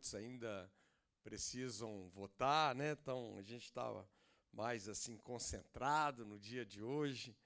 muitos 0.00 0.14
ainda 0.14 0.72
precisam 1.22 2.08
votar, 2.08 2.74
né? 2.74 2.92
Então 2.92 3.36
a 3.36 3.42
gente 3.42 3.66
estava 3.66 4.08
mais 4.50 4.88
assim 4.88 5.18
concentrado 5.18 6.24
no 6.24 6.38
dia 6.38 6.64
de 6.64 6.82
hoje, 6.82 7.36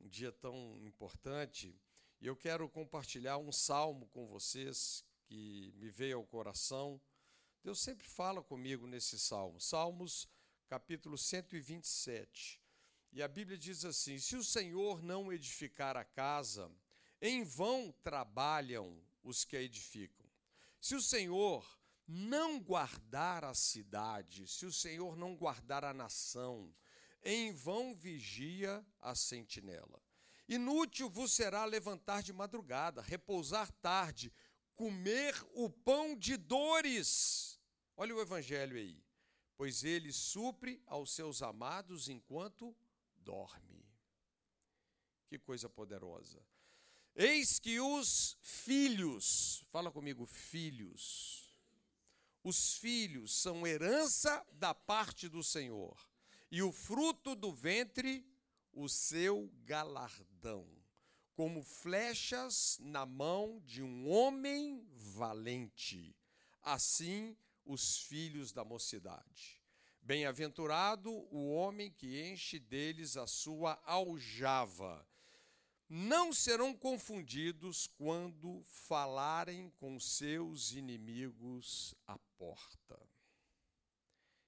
um 0.00 0.08
dia 0.08 0.30
tão 0.30 0.78
importante. 0.78 1.76
E 2.20 2.26
eu 2.28 2.36
quero 2.36 2.68
compartilhar 2.68 3.38
um 3.38 3.50
salmo 3.50 4.06
com 4.08 4.28
vocês 4.28 5.04
que 5.26 5.72
me 5.76 5.90
veio 5.90 6.18
ao 6.18 6.24
coração. 6.24 7.00
Deus 7.64 7.80
sempre 7.80 8.06
fala 8.06 8.44
comigo 8.44 8.86
nesse 8.86 9.18
salmo, 9.18 9.60
Salmos 9.60 10.28
capítulo 10.68 11.18
127. 11.18 12.62
E 13.10 13.20
a 13.20 13.26
Bíblia 13.26 13.58
diz 13.58 13.84
assim: 13.84 14.20
Se 14.20 14.36
o 14.36 14.44
Senhor 14.44 15.02
não 15.02 15.32
edificar 15.32 15.96
a 15.96 16.04
casa, 16.04 16.70
em 17.20 17.42
vão 17.42 17.92
trabalham 18.04 19.02
os 19.24 19.44
que 19.44 19.56
a 19.56 19.60
edificam. 19.60 20.28
Se 20.80 20.94
o 20.94 21.02
Senhor 21.02 21.77
não 22.08 22.58
guardar 22.58 23.44
a 23.44 23.52
cidade, 23.52 24.48
se 24.48 24.64
o 24.64 24.72
Senhor 24.72 25.14
não 25.14 25.36
guardar 25.36 25.84
a 25.84 25.92
nação, 25.92 26.74
em 27.22 27.52
vão 27.52 27.94
vigia 27.94 28.84
a 28.98 29.14
sentinela. 29.14 30.02
Inútil 30.48 31.10
vos 31.10 31.32
será 31.32 31.66
levantar 31.66 32.22
de 32.22 32.32
madrugada, 32.32 33.02
repousar 33.02 33.70
tarde, 33.82 34.32
comer 34.74 35.34
o 35.52 35.68
pão 35.68 36.16
de 36.16 36.38
dores. 36.38 37.60
Olha 37.94 38.14
o 38.14 38.20
evangelho 38.20 38.78
aí. 38.78 39.04
Pois 39.58 39.84
ele 39.84 40.10
supre 40.10 40.80
aos 40.86 41.12
seus 41.12 41.42
amados 41.42 42.08
enquanto 42.08 42.74
dorme. 43.16 43.86
Que 45.26 45.38
coisa 45.38 45.68
poderosa. 45.68 46.42
Eis 47.14 47.58
que 47.58 47.78
os 47.80 48.38
filhos, 48.40 49.64
fala 49.70 49.90
comigo, 49.90 50.24
filhos. 50.24 51.47
Os 52.42 52.74
filhos 52.74 53.40
são 53.40 53.66
herança 53.66 54.44
da 54.52 54.74
parte 54.74 55.28
do 55.28 55.42
Senhor, 55.42 55.98
e 56.50 56.62
o 56.62 56.72
fruto 56.72 57.34
do 57.34 57.52
ventre, 57.52 58.24
o 58.72 58.88
seu 58.88 59.50
galardão, 59.64 60.66
como 61.34 61.62
flechas 61.62 62.78
na 62.80 63.06
mão 63.06 63.60
de 63.64 63.82
um 63.82 64.08
homem 64.08 64.86
valente. 64.92 66.16
Assim, 66.62 67.36
os 67.64 68.00
filhos 68.02 68.52
da 68.52 68.64
mocidade. 68.64 69.62
Bem-aventurado 70.00 71.10
o 71.30 71.52
homem 71.52 71.90
que 71.90 72.22
enche 72.30 72.58
deles 72.58 73.16
a 73.16 73.26
sua 73.26 73.80
aljava. 73.84 75.06
Não 75.88 76.34
serão 76.34 76.74
confundidos 76.74 77.86
quando 77.86 78.62
falarem 78.64 79.70
com 79.70 79.98
seus 79.98 80.72
inimigos 80.72 81.94
à 82.06 82.18
porta. 82.36 83.00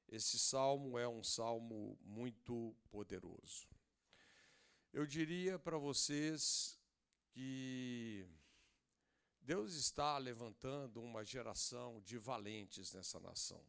Esse 0.07 0.39
salmo 0.39 0.99
é 0.99 1.09
um 1.09 1.23
salmo 1.23 1.99
muito 2.03 2.77
poderoso. 2.91 3.67
Eu 4.93 5.07
diria 5.07 5.59
para 5.59 5.79
vocês 5.79 6.79
que 7.31 8.29
Deus 9.41 9.75
está 9.75 10.19
levantando 10.19 11.01
uma 11.01 11.25
geração 11.25 12.01
de 12.03 12.19
valentes 12.19 12.93
nessa 12.93 13.19
nação. 13.19 13.65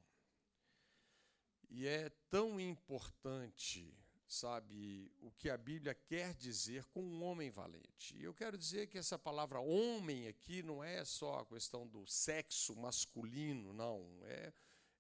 E 1.70 1.88
é 1.88 2.10
tão 2.30 2.60
importante, 2.60 3.98
sabe, 4.34 5.12
o 5.20 5.32
que 5.32 5.50
a 5.50 5.58
Bíblia 5.58 5.94
quer 5.94 6.34
dizer 6.34 6.86
com 6.86 7.04
um 7.04 7.24
homem 7.24 7.50
valente. 7.50 8.16
E 8.16 8.24
eu 8.24 8.34
quero 8.34 8.58
dizer 8.58 8.88
que 8.88 8.98
essa 8.98 9.20
palavra 9.20 9.60
homem 9.60 10.28
aqui 10.28 10.64
não 10.64 10.84
é 10.84 11.04
só 11.04 11.40
a 11.40 11.46
questão 11.46 11.88
do 11.88 12.06
sexo 12.08 12.76
masculino, 12.76 13.74
não. 13.74 14.20
É, 14.24 14.54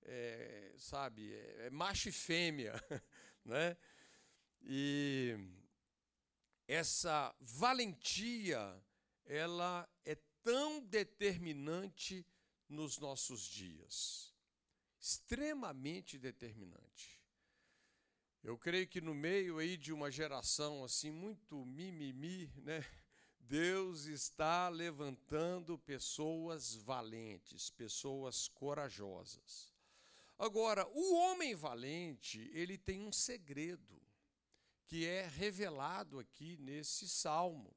é 0.03 0.73
sabe, 0.77 1.33
é, 1.33 1.67
é 1.67 1.69
macho 1.69 2.09
e 2.09 2.11
fêmea, 2.11 2.73
né? 3.45 3.77
E 4.63 5.37
essa 6.67 7.33
valentia, 7.39 8.83
ela 9.25 9.89
é 10.05 10.15
tão 10.43 10.81
determinante 10.81 12.25
nos 12.67 12.97
nossos 12.97 13.41
dias 13.43 14.31
extremamente 14.99 16.20
determinante. 16.20 17.20
Eu 18.43 18.57
creio 18.57 18.87
que 18.87 18.99
no 18.99 19.13
meio 19.13 19.59
aí 19.59 19.77
de 19.77 19.93
uma 19.93 20.09
geração 20.09 20.83
assim 20.83 21.11
muito 21.11 21.63
mimimi, 21.63 22.52
né? 22.57 22.83
Deus 23.39 24.05
está 24.05 24.67
levantando 24.67 25.77
pessoas 25.77 26.73
valentes, 26.73 27.69
pessoas 27.69 28.47
corajosas. 28.47 29.71
Agora, 30.39 30.87
o 30.87 31.13
homem 31.15 31.53
valente, 31.53 32.49
ele 32.52 32.79
tem 32.79 33.02
um 33.02 33.11
segredo 33.11 34.02
que 34.87 35.05
é 35.05 35.27
revelado 35.27 36.17
aqui 36.17 36.58
nesse 36.58 37.08
salmo. 37.08 37.75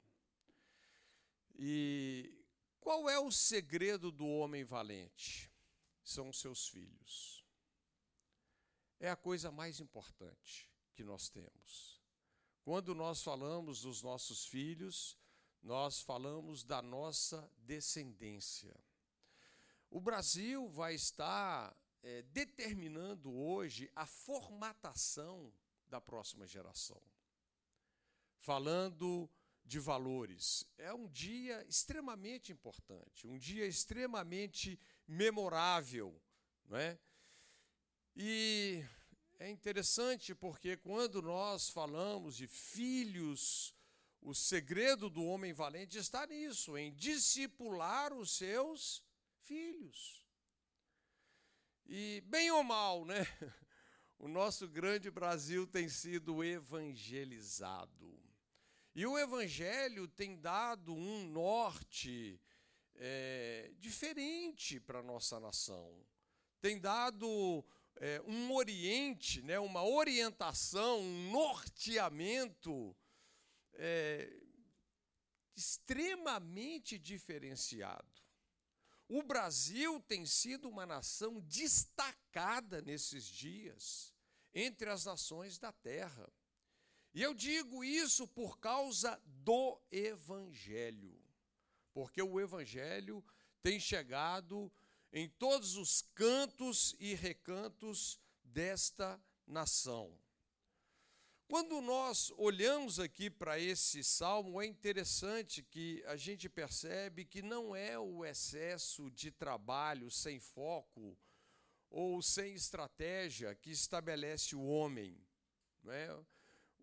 E 1.53 2.43
qual 2.79 3.07
é 3.07 3.19
o 3.19 3.31
segredo 3.31 4.11
do 4.11 4.25
homem 4.25 4.63
valente? 4.63 5.51
São 6.03 6.33
seus 6.33 6.67
filhos. 6.67 7.44
É 8.99 9.09
a 9.09 9.15
coisa 9.15 9.51
mais 9.51 9.79
importante 9.79 10.69
que 10.93 11.03
nós 11.03 11.29
temos. 11.29 12.01
Quando 12.63 12.95
nós 12.95 13.21
falamos 13.21 13.81
dos 13.81 14.01
nossos 14.01 14.45
filhos, 14.45 15.17
nós 15.61 16.01
falamos 16.01 16.63
da 16.63 16.81
nossa 16.81 17.51
descendência. 17.57 18.75
O 19.89 19.99
Brasil 19.99 20.67
vai 20.69 20.95
estar 20.95 21.75
é, 22.01 22.21
determinando 22.23 23.33
hoje 23.33 23.91
a 23.95 24.05
formatação 24.05 25.53
da 25.87 25.99
próxima 25.99 26.47
geração. 26.47 27.01
Falando 28.37 29.29
de 29.65 29.79
valores. 29.79 30.65
É 30.77 30.93
um 30.93 31.07
dia 31.07 31.65
extremamente 31.67 32.51
importante, 32.51 33.27
um 33.27 33.37
dia 33.37 33.65
extremamente 33.65 34.79
memorável, 35.07 36.21
não 36.65 36.77
é? 36.77 36.99
E 38.15 38.81
é 39.39 39.49
interessante 39.49 40.33
porque 40.33 40.77
quando 40.77 41.21
nós 41.21 41.69
falamos 41.69 42.37
de 42.37 42.47
filhos, 42.47 43.75
o 44.21 44.33
segredo 44.33 45.09
do 45.09 45.23
homem 45.25 45.51
valente 45.51 45.97
está 45.97 46.25
nisso, 46.25 46.77
em 46.77 46.93
discipular 46.93 48.13
os 48.13 48.37
seus 48.37 49.03
filhos. 49.41 50.25
E 51.85 52.21
bem 52.25 52.49
ou 52.51 52.63
mal, 52.63 53.05
né? 53.05 53.25
O 54.17 54.29
nosso 54.29 54.65
grande 54.69 55.11
Brasil 55.11 55.67
tem 55.67 55.89
sido 55.89 56.41
evangelizado. 56.41 58.17
E 58.95 59.05
o 59.05 59.19
Evangelho 59.19 60.07
tem 60.07 60.39
dado 60.39 60.95
um 60.95 61.27
norte 61.27 62.41
é, 62.95 63.73
diferente 63.77 64.79
para 64.79 64.99
a 64.99 65.03
nossa 65.03 65.37
nação. 65.37 66.01
Tem 66.61 66.79
dado 66.79 67.63
é, 67.97 68.21
um 68.21 68.53
oriente, 68.53 69.41
né, 69.41 69.59
uma 69.59 69.83
orientação, 69.83 70.99
um 70.99 71.31
norteamento 71.31 72.95
é, 73.73 74.31
extremamente 75.55 76.97
diferenciado. 76.97 78.23
O 79.07 79.21
Brasil 79.21 80.01
tem 80.01 80.25
sido 80.25 80.67
uma 80.67 80.85
nação 80.85 81.39
destacada 81.41 82.81
nesses 82.81 83.25
dias 83.25 84.13
entre 84.53 84.89
as 84.89 85.05
nações 85.05 85.59
da 85.59 85.71
terra. 85.71 86.27
E 87.13 87.21
eu 87.21 87.33
digo 87.33 87.83
isso 87.83 88.27
por 88.27 88.57
causa 88.57 89.21
do 89.25 89.79
Evangelho, 89.91 91.17
porque 91.93 92.21
o 92.21 92.39
Evangelho 92.39 93.23
tem 93.61 93.79
chegado 93.79 94.71
em 95.11 95.29
todos 95.29 95.75
os 95.75 96.01
cantos 96.13 96.95
e 96.99 97.13
recantos 97.15 98.19
desta 98.43 99.19
nação. 99.47 100.17
Quando 101.47 101.79
nós 101.79 102.33
olhamos 102.37 102.99
aqui 102.99 103.29
para 103.29 103.59
esse 103.59 104.03
salmo, 104.03 104.59
é 104.59 104.65
interessante 104.65 105.61
que 105.61 106.03
a 106.07 106.15
gente 106.15 106.49
percebe 106.49 107.23
que 107.23 107.41
não 107.41 107.75
é 107.75 107.99
o 107.99 108.25
excesso 108.25 109.11
de 109.11 109.29
trabalho 109.29 110.09
sem 110.09 110.39
foco 110.39 111.15
ou 111.89 112.19
sem 112.21 112.55
estratégia 112.55 113.53
que 113.53 113.69
estabelece 113.69 114.55
o 114.55 114.65
homem. 114.65 115.15
É? 115.87 116.17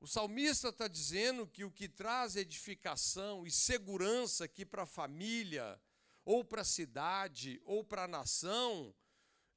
O 0.01 0.07
salmista 0.07 0.69
está 0.69 0.87
dizendo 0.87 1.47
que 1.47 1.65
o 1.65 1.71
que 1.71 1.89
traz 1.89 2.37
edificação 2.37 3.45
e 3.45 3.51
segurança 3.51 4.45
aqui 4.45 4.65
para 4.65 4.85
a 4.85 4.87
família, 4.87 5.81
ou 6.25 6.45
para 6.45 6.63
a 6.63 6.65
cidade, 6.65 7.61
ou 7.65 7.85
para 7.85 8.05
a 8.05 8.09
nação, 8.09 8.95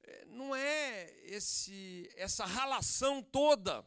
é, 0.02 0.24
não 0.26 0.54
é 0.54 1.12
esse, 1.24 2.10
essa 2.16 2.44
ralação 2.44 3.22
toda. 3.22 3.84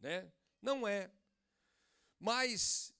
Né? 0.00 0.32
Não 0.60 0.86
é. 0.86 1.10
Mas 2.18 2.94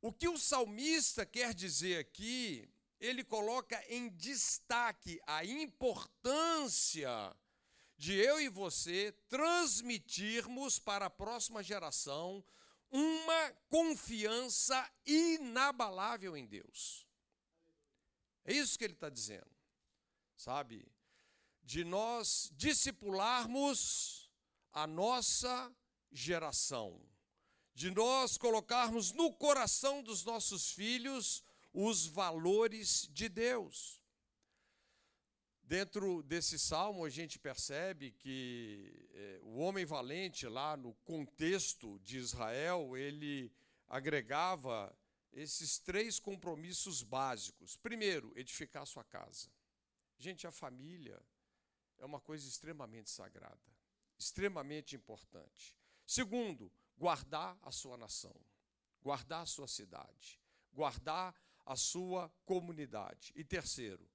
o 0.00 0.12
que 0.12 0.28
o 0.28 0.38
salmista 0.38 1.24
quer 1.24 1.54
dizer 1.54 1.98
aqui 1.98 2.68
ele 3.00 3.22
coloca 3.22 3.82
em 3.88 4.08
destaque 4.08 5.20
a 5.26 5.44
importância 5.44 7.36
de 7.96 8.14
eu 8.14 8.40
e 8.40 8.48
você 8.48 9.12
transmitirmos 9.28 10.78
para 10.78 11.06
a 11.06 11.10
próxima 11.10 11.62
geração 11.62 12.44
uma 12.90 13.50
confiança 13.68 14.90
inabalável 15.04 16.36
em 16.36 16.46
Deus. 16.46 17.06
É 18.44 18.52
isso 18.52 18.78
que 18.78 18.84
ele 18.84 18.92
está 18.92 19.08
dizendo, 19.08 19.50
sabe? 20.36 20.86
De 21.62 21.82
nós 21.82 22.50
discipularmos 22.54 24.30
a 24.72 24.86
nossa 24.86 25.74
geração, 26.12 27.00
de 27.74 27.90
nós 27.90 28.36
colocarmos 28.36 29.12
no 29.12 29.32
coração 29.32 30.02
dos 30.02 30.24
nossos 30.24 30.70
filhos 30.70 31.42
os 31.72 32.06
valores 32.06 33.08
de 33.12 33.28
Deus. 33.28 34.02
Dentro 35.62 36.22
desse 36.22 36.58
salmo, 36.58 37.06
a 37.06 37.08
gente 37.08 37.38
percebe 37.38 38.12
que 38.12 39.08
é, 39.14 39.40
o 39.42 39.56
homem 39.56 39.86
valente, 39.86 40.46
lá 40.46 40.76
no 40.76 40.92
contexto 41.06 41.98
de 42.00 42.18
Israel, 42.18 42.94
ele 42.96 43.50
agregava 43.88 44.94
esses 45.34 45.78
três 45.78 46.18
compromissos 46.18 47.02
básicos. 47.02 47.76
Primeiro, 47.76 48.32
edificar 48.36 48.86
sua 48.86 49.04
casa. 49.04 49.50
Gente, 50.18 50.46
a 50.46 50.52
família 50.52 51.20
é 51.98 52.04
uma 52.04 52.20
coisa 52.20 52.48
extremamente 52.48 53.10
sagrada, 53.10 53.76
extremamente 54.16 54.94
importante. 54.94 55.76
Segundo, 56.06 56.72
guardar 56.96 57.58
a 57.62 57.72
sua 57.72 57.96
nação, 57.96 58.34
guardar 59.02 59.42
a 59.42 59.46
sua 59.46 59.66
cidade, 59.66 60.40
guardar 60.72 61.34
a 61.66 61.76
sua 61.76 62.28
comunidade. 62.44 63.32
E 63.34 63.42
terceiro, 63.42 64.08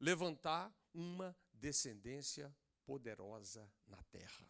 levantar 0.00 0.74
uma 0.94 1.36
descendência 1.52 2.54
poderosa 2.84 3.70
na 3.86 4.02
terra. 4.04 4.48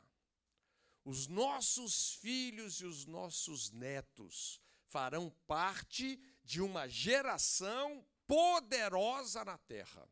Os 1.04 1.26
nossos 1.26 2.14
filhos 2.14 2.80
e 2.80 2.86
os 2.86 3.06
nossos 3.06 3.70
netos 3.72 4.60
farão 4.92 5.30
parte 5.46 6.20
de 6.44 6.60
uma 6.60 6.86
geração 6.86 8.06
poderosa 8.26 9.42
na 9.42 9.56
terra. 9.56 10.06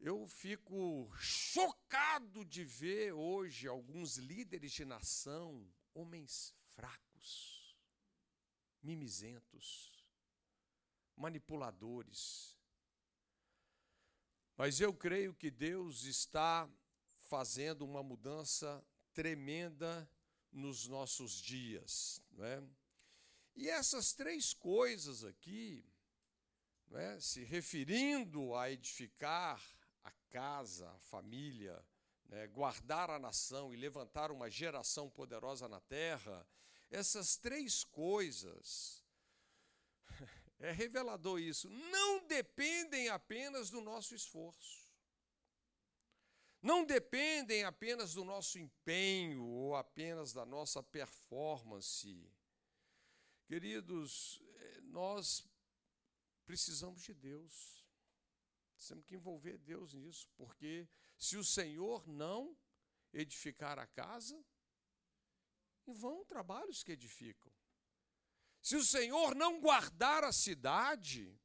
Eu 0.00 0.26
fico 0.26 1.12
chocado 1.18 2.44
de 2.46 2.64
ver 2.64 3.12
hoje 3.12 3.68
alguns 3.68 4.16
líderes 4.16 4.72
de 4.72 4.86
nação, 4.86 5.70
homens 5.92 6.54
fracos, 6.68 7.76
mimizentos, 8.82 9.92
manipuladores. 11.14 12.58
Mas 14.56 14.80
eu 14.80 14.94
creio 14.94 15.34
que 15.34 15.50
Deus 15.50 16.04
está 16.04 16.68
fazendo 17.20 17.84
uma 17.84 18.02
mudança 18.02 18.82
tremenda 19.12 20.08
nos 20.52 20.86
nossos 20.86 21.40
dias. 21.40 22.22
Não 22.32 22.44
é? 22.44 22.62
E 23.54 23.68
essas 23.68 24.12
três 24.12 24.54
coisas 24.54 25.24
aqui, 25.24 25.84
não 26.88 26.98
é? 26.98 27.20
se 27.20 27.42
referindo 27.44 28.54
a 28.54 28.70
edificar 28.70 29.62
a 30.04 30.10
casa, 30.30 30.88
a 30.90 30.98
família, 31.00 31.84
né? 32.26 32.46
guardar 32.48 33.10
a 33.10 33.18
nação 33.18 33.72
e 33.72 33.76
levantar 33.76 34.30
uma 34.30 34.50
geração 34.50 35.10
poderosa 35.10 35.68
na 35.68 35.80
terra, 35.80 36.46
essas 36.90 37.36
três 37.36 37.84
coisas 37.84 39.04
é 40.58 40.72
revelador 40.72 41.38
isso, 41.38 41.68
não 41.68 42.26
dependem 42.26 43.08
apenas 43.08 43.70
do 43.70 43.80
nosso 43.80 44.14
esforço. 44.14 44.81
Não 46.62 46.84
dependem 46.84 47.64
apenas 47.64 48.14
do 48.14 48.24
nosso 48.24 48.56
empenho 48.56 49.44
ou 49.44 49.74
apenas 49.74 50.32
da 50.32 50.46
nossa 50.46 50.80
performance. 50.80 52.32
Queridos, 53.46 54.40
eh, 54.54 54.80
nós 54.82 55.44
precisamos 56.46 57.02
de 57.02 57.12
Deus. 57.12 57.84
Temos 58.86 59.04
que 59.04 59.16
envolver 59.16 59.58
Deus 59.58 59.92
nisso, 59.92 60.28
porque 60.36 60.88
se 61.18 61.36
o 61.36 61.44
Senhor 61.44 62.06
não 62.06 62.56
edificar 63.12 63.78
a 63.78 63.86
casa, 63.86 64.40
em 65.86 65.92
vão 65.92 66.24
trabalhos 66.24 66.82
que 66.84 66.92
edificam. 66.92 67.52
Se 68.60 68.76
o 68.76 68.84
Senhor 68.84 69.34
não 69.34 69.60
guardar 69.60 70.22
a 70.22 70.32
cidade, 70.32 71.36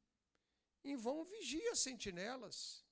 em 0.84 0.96
vão 0.96 1.24
vigia 1.24 1.74
sentinelas. 1.74 2.86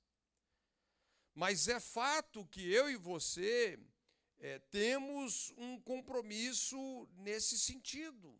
Mas 1.36 1.68
é 1.68 1.78
fato 1.78 2.44
que 2.46 2.68
eu 2.68 2.90
e 2.90 2.96
você 2.96 3.78
é, 4.38 4.58
temos 4.58 5.52
um 5.56 5.80
compromisso 5.80 7.08
nesse 7.18 7.56
sentido. 7.56 8.36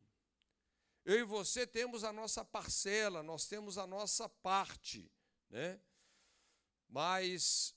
Eu 1.05 1.21
e 1.21 1.23
você 1.23 1.65
temos 1.65 2.03
a 2.03 2.13
nossa 2.13 2.45
parcela, 2.45 3.23
nós 3.23 3.47
temos 3.47 3.79
a 3.79 3.87
nossa 3.87 4.29
parte, 4.29 5.09
né? 5.49 5.81
Mas 6.89 7.73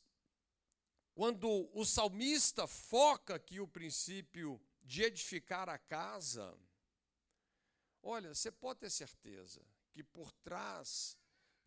quando 1.13 1.69
o 1.73 1.85
salmista 1.85 2.65
foca 2.65 3.35
aqui 3.35 3.59
o 3.59 3.67
princípio 3.67 4.59
de 4.81 5.03
edificar 5.03 5.69
a 5.69 5.77
casa, 5.77 6.57
Olha, 8.01 8.33
você 8.33 8.51
pode 8.51 8.79
ter 8.79 8.89
certeza 8.89 9.61
que 9.91 10.03
por 10.03 10.31
trás 10.31 11.17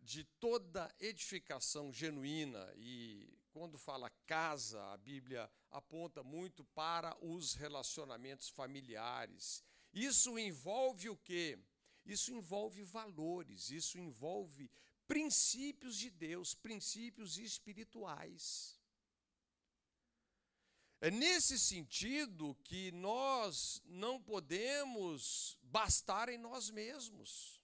de 0.01 0.23
toda 0.39 0.93
edificação 0.99 1.93
genuína, 1.93 2.73
e 2.75 3.37
quando 3.53 3.77
fala 3.77 4.09
casa, 4.25 4.83
a 4.91 4.97
Bíblia 4.97 5.49
aponta 5.69 6.23
muito 6.23 6.63
para 6.65 7.15
os 7.23 7.53
relacionamentos 7.53 8.49
familiares. 8.49 9.63
Isso 9.93 10.37
envolve 10.39 11.07
o 11.09 11.15
quê? 11.15 11.59
Isso 12.03 12.33
envolve 12.33 12.83
valores, 12.83 13.69
isso 13.69 13.97
envolve 13.99 14.69
princípios 15.07 15.97
de 15.97 16.09
Deus, 16.09 16.55
princípios 16.55 17.37
espirituais. 17.37 18.79
É 20.99 21.11
nesse 21.11 21.59
sentido 21.59 22.55
que 22.63 22.91
nós 22.91 23.81
não 23.85 24.21
podemos 24.21 25.57
bastar 25.61 26.27
em 26.27 26.37
nós 26.37 26.69
mesmos. 26.69 27.61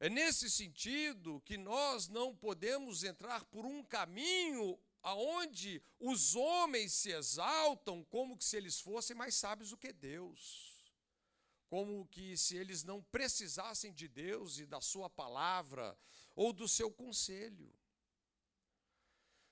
É 0.00 0.08
nesse 0.08 0.48
sentido 0.48 1.40
que 1.40 1.56
nós 1.56 2.08
não 2.08 2.34
podemos 2.34 3.02
entrar 3.02 3.44
por 3.46 3.66
um 3.66 3.82
caminho 3.82 4.78
aonde 5.02 5.82
os 5.98 6.36
homens 6.36 6.92
se 6.92 7.10
exaltam 7.10 8.04
como 8.04 8.36
que 8.36 8.44
se 8.44 8.56
eles 8.56 8.80
fossem 8.80 9.16
mais 9.16 9.34
sábios 9.34 9.70
do 9.70 9.76
que 9.76 9.92
Deus. 9.92 10.76
Como 11.66 12.06
que 12.06 12.36
se 12.36 12.56
eles 12.56 12.84
não 12.84 13.02
precisassem 13.02 13.92
de 13.92 14.06
Deus 14.06 14.58
e 14.58 14.66
da 14.66 14.80
sua 14.80 15.10
palavra 15.10 15.98
ou 16.34 16.52
do 16.52 16.68
seu 16.68 16.90
conselho. 16.92 17.74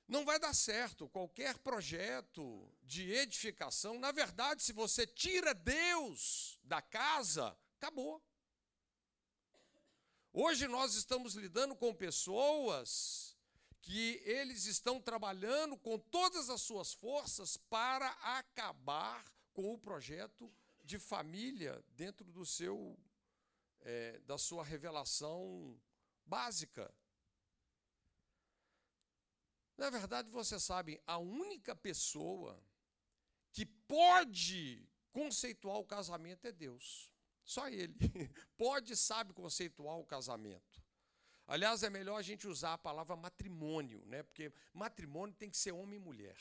Não 0.06 0.24
vai 0.24 0.38
dar 0.38 0.54
certo 0.54 1.08
qualquer 1.08 1.58
projeto 1.58 2.72
de 2.84 3.10
edificação. 3.10 3.98
Na 3.98 4.12
verdade, 4.12 4.62
se 4.62 4.72
você 4.72 5.04
tira 5.04 5.52
Deus 5.52 6.60
da 6.62 6.80
casa, 6.80 7.58
acabou. 7.76 8.22
Hoje 10.38 10.68
nós 10.68 10.94
estamos 10.94 11.34
lidando 11.34 11.74
com 11.74 11.94
pessoas 11.94 13.34
que 13.80 14.20
eles 14.22 14.66
estão 14.66 15.00
trabalhando 15.00 15.78
com 15.78 15.98
todas 15.98 16.50
as 16.50 16.60
suas 16.60 16.92
forças 16.92 17.56
para 17.56 18.10
acabar 18.38 19.24
com 19.54 19.72
o 19.72 19.78
projeto 19.78 20.52
de 20.84 20.98
família 20.98 21.82
dentro 21.92 22.30
do 22.30 22.44
seu 22.44 22.98
é, 23.80 24.18
da 24.26 24.36
sua 24.36 24.62
revelação 24.62 25.80
básica. 26.26 26.94
Na 29.74 29.88
verdade, 29.88 30.28
você 30.28 30.60
sabe, 30.60 31.00
a 31.06 31.16
única 31.16 31.74
pessoa 31.74 32.62
que 33.54 33.64
pode 33.64 34.86
conceituar 35.12 35.78
o 35.78 35.86
casamento 35.86 36.46
é 36.46 36.52
Deus. 36.52 37.15
Só 37.46 37.68
Ele. 37.68 37.94
Pode 38.58 38.92
e 38.92 38.96
sabe 38.96 39.32
conceituar 39.32 39.96
o 39.96 40.04
casamento. 40.04 40.84
Aliás, 41.46 41.84
é 41.84 41.88
melhor 41.88 42.16
a 42.16 42.22
gente 42.22 42.48
usar 42.48 42.74
a 42.74 42.78
palavra 42.78 43.14
matrimônio, 43.14 44.04
né? 44.06 44.24
Porque 44.24 44.52
matrimônio 44.74 45.34
tem 45.36 45.48
que 45.48 45.56
ser 45.56 45.70
homem 45.70 46.00
e 46.00 46.02
mulher. 46.02 46.36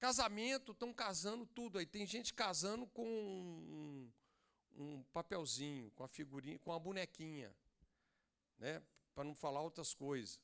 Casamento, 0.00 0.72
estão 0.72 0.92
casando 0.92 1.46
tudo 1.46 1.78
aí. 1.78 1.86
Tem 1.86 2.04
gente 2.04 2.34
casando 2.34 2.88
com 2.88 3.06
um, 3.06 4.12
um 4.74 5.02
papelzinho, 5.04 5.92
com 5.92 6.02
a 6.02 6.08
figurinha, 6.08 6.58
com 6.58 6.72
a 6.72 6.78
bonequinha, 6.78 7.54
né? 8.58 8.82
Para 9.14 9.22
não 9.22 9.34
falar 9.34 9.62
outras 9.62 9.94
coisas. 9.94 10.40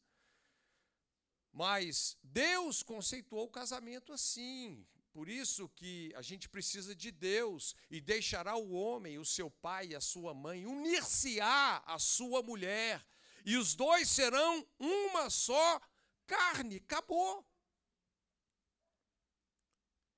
Mas 1.53 2.17
Deus 2.23 2.85
conceituou 2.85 3.47
o 3.47 3.51
casamento 3.51 4.13
assim. 4.13 4.87
Por 5.13 5.29
isso 5.29 5.69
que 5.71 6.13
a 6.15 6.23
gente 6.23 6.49
precisa 6.49 6.95
de 6.95 7.11
Deus 7.11 7.75
e 7.91 8.01
deixará 8.01 8.57
o 8.57 8.73
homem, 8.73 9.19
o 9.19 9.25
seu 9.25 9.51
pai 9.51 9.89
e 9.89 9.97
a 9.97 10.01
sua 10.01 10.33
mãe, 10.33 10.67
unir-se-á 10.67 11.83
a 11.87 11.99
sua 11.99 12.43
mulher, 12.43 13.05
e 13.45 13.57
os 13.57 13.75
dois 13.75 14.09
serão 14.09 14.67
uma 14.79 15.29
só 15.31 15.81
carne. 16.27 16.77
Acabou. 16.77 17.45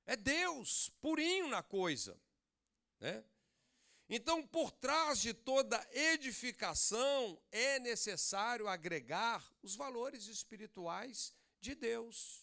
É 0.04 0.16
Deus 0.16 0.90
purinho 1.00 1.48
na 1.48 1.62
coisa. 1.62 2.20
Né? 3.00 3.24
Então, 4.08 4.46
por 4.46 4.70
trás 4.70 5.20
de 5.20 5.32
toda 5.32 5.88
edificação, 5.90 7.40
é 7.50 7.78
necessário 7.78 8.68
agregar 8.68 9.42
os 9.62 9.74
valores 9.74 10.26
espirituais 10.26 11.32
de 11.60 11.74
Deus. 11.74 12.41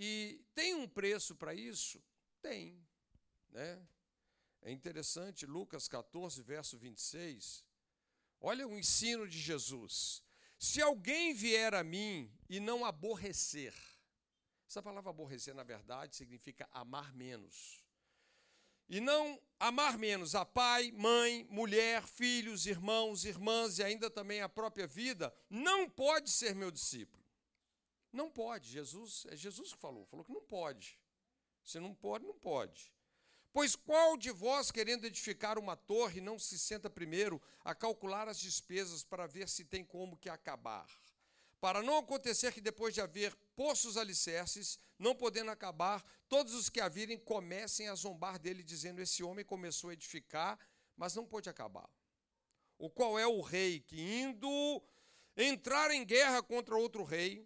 E 0.00 0.40
tem 0.54 0.76
um 0.76 0.86
preço 0.86 1.34
para 1.34 1.52
isso? 1.52 2.00
Tem. 2.40 2.80
Né? 3.50 3.84
É 4.62 4.70
interessante, 4.70 5.44
Lucas 5.44 5.88
14, 5.88 6.40
verso 6.40 6.78
26. 6.78 7.64
Olha 8.40 8.68
o 8.68 8.78
ensino 8.78 9.26
de 9.26 9.36
Jesus. 9.40 10.22
Se 10.56 10.80
alguém 10.80 11.34
vier 11.34 11.74
a 11.74 11.82
mim 11.82 12.32
e 12.48 12.60
não 12.60 12.84
aborrecer, 12.84 13.74
essa 14.68 14.80
palavra 14.80 15.10
aborrecer, 15.10 15.52
na 15.52 15.64
verdade, 15.64 16.14
significa 16.14 16.68
amar 16.70 17.12
menos. 17.12 17.84
E 18.88 19.00
não 19.00 19.40
amar 19.58 19.98
menos 19.98 20.36
a 20.36 20.44
pai, 20.44 20.92
mãe, 20.92 21.44
mulher, 21.50 22.06
filhos, 22.06 22.66
irmãos, 22.66 23.24
irmãs 23.24 23.80
e 23.80 23.82
ainda 23.82 24.08
também 24.08 24.42
a 24.42 24.48
própria 24.48 24.86
vida, 24.86 25.34
não 25.50 25.90
pode 25.90 26.30
ser 26.30 26.54
meu 26.54 26.70
discípulo. 26.70 27.17
Não 28.12 28.30
pode. 28.30 28.68
Jesus, 28.70 29.26
é 29.28 29.36
Jesus 29.36 29.72
que 29.72 29.78
falou, 29.78 30.04
falou 30.06 30.24
que 30.24 30.32
não 30.32 30.42
pode. 30.42 30.98
Se 31.62 31.78
não 31.78 31.94
pode, 31.94 32.24
não 32.24 32.38
pode. 32.38 32.92
Pois 33.52 33.74
qual 33.74 34.16
de 34.16 34.30
vós, 34.30 34.70
querendo 34.70 35.04
edificar 35.04 35.58
uma 35.58 35.76
torre, 35.76 36.20
não 36.20 36.38
se 36.38 36.58
senta 36.58 36.88
primeiro 36.88 37.40
a 37.64 37.74
calcular 37.74 38.28
as 38.28 38.38
despesas 38.38 39.02
para 39.02 39.26
ver 39.26 39.48
se 39.48 39.64
tem 39.64 39.84
como 39.84 40.16
que 40.16 40.28
acabar? 40.28 40.88
Para 41.60 41.82
não 41.82 41.98
acontecer 41.98 42.52
que 42.52 42.60
depois 42.60 42.94
de 42.94 43.00
haver 43.00 43.34
posto 43.56 43.88
os 43.88 43.96
alicerces, 43.96 44.78
não 44.98 45.14
podendo 45.14 45.50
acabar, 45.50 46.04
todos 46.28 46.54
os 46.54 46.68
que 46.68 46.80
a 46.80 46.88
virem 46.88 47.18
comecem 47.18 47.88
a 47.88 47.94
zombar 47.94 48.38
dele, 48.38 48.62
dizendo: 48.62 49.00
Esse 49.00 49.24
homem 49.24 49.44
começou 49.44 49.90
a 49.90 49.92
edificar, 49.92 50.58
mas 50.96 51.14
não 51.14 51.26
pôde 51.26 51.50
acabar. 51.50 51.90
O 52.78 52.88
qual 52.88 53.18
é 53.18 53.26
o 53.26 53.40
rei 53.40 53.80
que, 53.80 54.00
indo 54.00 54.82
entrar 55.36 55.90
em 55.90 56.04
guerra 56.04 56.42
contra 56.42 56.76
outro 56.76 57.02
rei, 57.02 57.44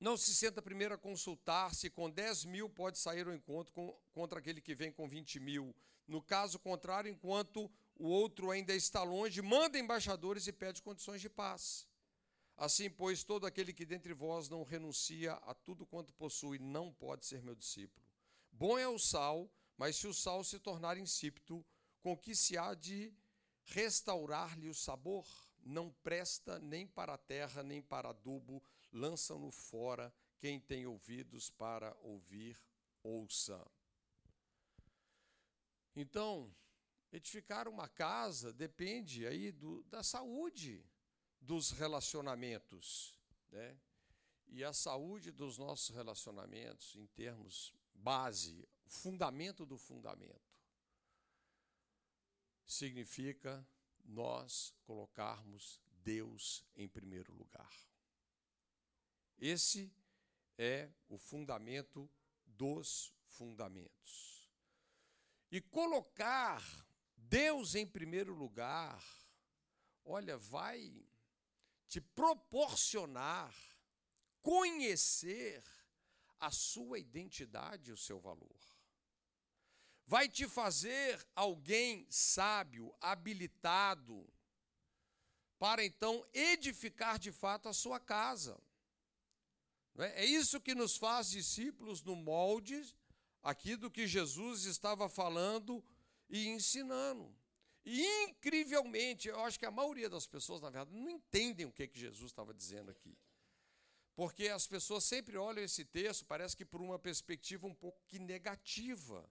não 0.00 0.16
se 0.16 0.34
senta 0.34 0.62
primeiro 0.62 0.94
a 0.94 0.98
consultar 0.98 1.74
se 1.74 1.90
com 1.90 2.08
10 2.08 2.44
mil 2.44 2.68
pode 2.68 2.98
sair 2.98 3.26
ao 3.26 3.34
encontro 3.34 3.72
com, 3.72 3.96
contra 4.12 4.38
aquele 4.38 4.60
que 4.60 4.74
vem 4.74 4.92
com 4.92 5.08
20 5.08 5.40
mil. 5.40 5.74
No 6.06 6.22
caso 6.22 6.58
contrário, 6.58 7.10
enquanto 7.10 7.70
o 7.96 8.06
outro 8.06 8.50
ainda 8.50 8.74
está 8.74 9.02
longe, 9.02 9.42
manda 9.42 9.78
embaixadores 9.78 10.46
e 10.46 10.52
pede 10.52 10.80
condições 10.80 11.20
de 11.20 11.28
paz. 11.28 11.86
Assim, 12.56 12.88
pois, 12.88 13.22
todo 13.22 13.46
aquele 13.46 13.72
que 13.72 13.84
dentre 13.84 14.12
vós 14.14 14.48
não 14.48 14.62
renuncia 14.62 15.32
a 15.32 15.54
tudo 15.54 15.86
quanto 15.86 16.12
possui 16.14 16.58
não 16.58 16.92
pode 16.92 17.26
ser 17.26 17.42
meu 17.42 17.54
discípulo. 17.54 18.04
Bom 18.52 18.78
é 18.78 18.88
o 18.88 18.98
sal, 18.98 19.50
mas 19.76 19.96
se 19.96 20.06
o 20.06 20.14
sal 20.14 20.42
se 20.42 20.58
tornar 20.58 20.96
insípido, 20.96 21.64
com 22.00 22.16
que 22.16 22.34
se 22.34 22.56
há 22.56 22.74
de 22.74 23.12
restaurar-lhe 23.64 24.68
o 24.68 24.74
sabor? 24.74 25.26
Não 25.64 25.90
presta 26.02 26.58
nem 26.58 26.86
para 26.86 27.14
a 27.14 27.18
terra, 27.18 27.62
nem 27.62 27.82
para 27.82 28.10
adubo, 28.10 28.62
lançam-no 28.92 29.50
fora. 29.50 30.12
Quem 30.38 30.60
tem 30.60 30.86
ouvidos 30.86 31.50
para 31.50 31.96
ouvir, 32.00 32.56
ouça. 33.02 33.64
Então, 35.96 36.54
edificar 37.12 37.66
uma 37.66 37.88
casa 37.88 38.52
depende 38.52 39.26
aí 39.26 39.50
do, 39.50 39.82
da 39.84 40.02
saúde 40.02 40.84
dos 41.40 41.70
relacionamentos, 41.70 43.18
né? 43.50 43.78
E 44.50 44.64
a 44.64 44.72
saúde 44.72 45.30
dos 45.30 45.58
nossos 45.58 45.94
relacionamentos, 45.94 46.96
em 46.96 47.06
termos 47.08 47.74
base, 47.94 48.66
fundamento 48.86 49.66
do 49.66 49.76
fundamento, 49.76 50.56
significa 52.66 53.66
nós 54.04 54.74
colocarmos 54.84 55.80
Deus 56.02 56.64
em 56.76 56.88
primeiro 56.88 57.34
lugar. 57.34 57.87
Esse 59.38 59.92
é 60.56 60.90
o 61.08 61.16
fundamento 61.16 62.10
dos 62.44 63.12
fundamentos. 63.26 64.50
E 65.50 65.60
colocar 65.60 66.62
Deus 67.16 67.74
em 67.74 67.86
primeiro 67.86 68.34
lugar, 68.34 69.02
olha, 70.04 70.36
vai 70.36 71.06
te 71.86 72.00
proporcionar 72.00 73.54
conhecer 74.40 75.62
a 76.40 76.50
sua 76.50 76.98
identidade 76.98 77.90
e 77.90 77.92
o 77.92 77.98
seu 77.98 78.20
valor. 78.20 78.58
Vai 80.06 80.28
te 80.28 80.48
fazer 80.48 81.26
alguém 81.34 82.06
sábio, 82.10 82.94
habilitado, 83.00 84.26
para 85.58 85.84
então 85.84 86.26
edificar 86.32 87.18
de 87.18 87.30
fato 87.30 87.68
a 87.68 87.74
sua 87.74 88.00
casa. 88.00 88.58
É? 89.98 90.22
é 90.22 90.24
isso 90.24 90.60
que 90.60 90.74
nos 90.74 90.96
faz 90.96 91.30
discípulos 91.30 92.02
no 92.02 92.14
molde 92.14 92.82
aqui 93.42 93.76
do 93.76 93.90
que 93.90 94.06
Jesus 94.06 94.64
estava 94.64 95.08
falando 95.08 95.84
e 96.28 96.48
ensinando. 96.48 97.34
E 97.84 98.24
incrivelmente, 98.24 99.28
eu 99.28 99.40
acho 99.40 99.58
que 99.58 99.66
a 99.66 99.70
maioria 99.70 100.08
das 100.08 100.26
pessoas, 100.26 100.60
na 100.60 100.70
verdade, 100.70 100.94
não 100.94 101.08
entendem 101.08 101.66
o 101.66 101.72
que, 101.72 101.88
que 101.88 101.98
Jesus 101.98 102.30
estava 102.30 102.52
dizendo 102.52 102.90
aqui. 102.90 103.16
Porque 104.14 104.48
as 104.48 104.66
pessoas 104.66 105.04
sempre 105.04 105.36
olham 105.36 105.62
esse 105.62 105.84
texto, 105.84 106.26
parece 106.26 106.56
que 106.56 106.64
por 106.64 106.82
uma 106.82 106.98
perspectiva 106.98 107.66
um 107.66 107.74
pouco 107.74 108.02
que 108.06 108.18
negativa, 108.18 109.28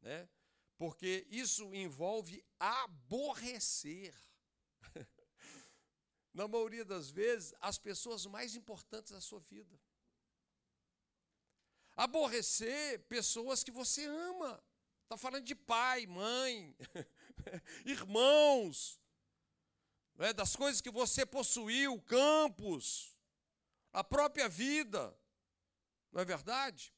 né? 0.00 0.28
Porque 0.76 1.26
isso 1.30 1.74
envolve 1.74 2.42
aborrecer. 2.58 4.14
Na 6.32 6.48
maioria 6.48 6.84
das 6.84 7.10
vezes, 7.10 7.54
as 7.60 7.78
pessoas 7.78 8.24
mais 8.24 8.56
importantes 8.56 9.12
da 9.12 9.20
sua 9.20 9.40
vida. 9.40 9.78
Aborrecer 12.00 13.00
pessoas 13.00 13.62
que 13.62 13.70
você 13.70 14.06
ama. 14.06 14.58
Está 15.02 15.18
falando 15.18 15.44
de 15.44 15.54
pai, 15.54 16.06
mãe, 16.06 16.74
irmãos, 17.84 18.98
é, 20.18 20.32
das 20.32 20.56
coisas 20.56 20.80
que 20.80 20.90
você 20.90 21.26
possuiu, 21.26 22.00
campos, 22.00 23.14
a 23.92 24.02
própria 24.02 24.48
vida. 24.48 25.14
Não 26.10 26.22
é 26.22 26.24
verdade? 26.24 26.94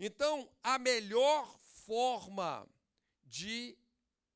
Então, 0.00 0.50
a 0.64 0.80
melhor 0.80 1.56
forma 1.86 2.68
de 3.22 3.78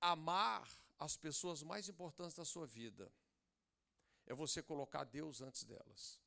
amar 0.01 0.71
as 0.97 1.17
pessoas 1.17 1.65
mais 1.65 1.89
importantes 1.89 2.37
da 2.37 2.45
sua 2.45 2.69
vida 2.69 3.11
é 4.27 4.33
você 4.33 4.63
colocar 4.63 5.03
Deus 5.03 5.41
antes 5.41 5.65
delas. 5.65 6.21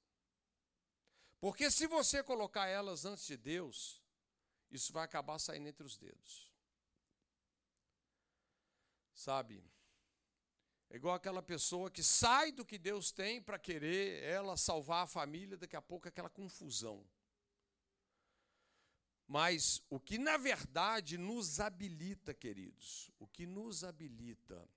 Porque 1.42 1.72
se 1.72 1.88
você 1.88 2.24
colocar 2.24 2.68
elas 2.68 3.04
antes 3.04 3.26
de 3.26 3.36
Deus, 3.36 4.00
isso 4.70 4.94
vai 4.94 5.04
acabar 5.04 5.40
saindo 5.40 5.68
entre 5.68 5.84
os 5.84 5.98
dedos. 5.98 6.54
Sabe? 9.12 9.66
É 10.92 10.98
igual 10.98 11.16
aquela 11.16 11.42
pessoa 11.42 11.90
que 11.90 12.04
sai 12.04 12.52
do 12.52 12.64
que 12.64 12.78
Deus 12.78 13.12
tem 13.12 13.42
para 13.42 13.58
querer 13.58 14.24
ela 14.24 14.56
salvar 14.56 15.06
a 15.06 15.08
família, 15.08 15.58
daqui 15.58 15.76
a 15.76 15.82
pouco 15.82 16.08
é 16.08 16.10
aquela 16.10 16.30
confusão. 16.30 17.04
Mas 19.28 19.82
o 19.90 20.00
que 20.00 20.20
na 20.20 20.38
verdade 20.38 21.18
nos 21.18 21.60
habilita, 21.60 22.36
queridos, 22.36 23.10
o 23.18 23.26
que 23.26 23.48
nos 23.48 23.84
habilita 23.84 24.70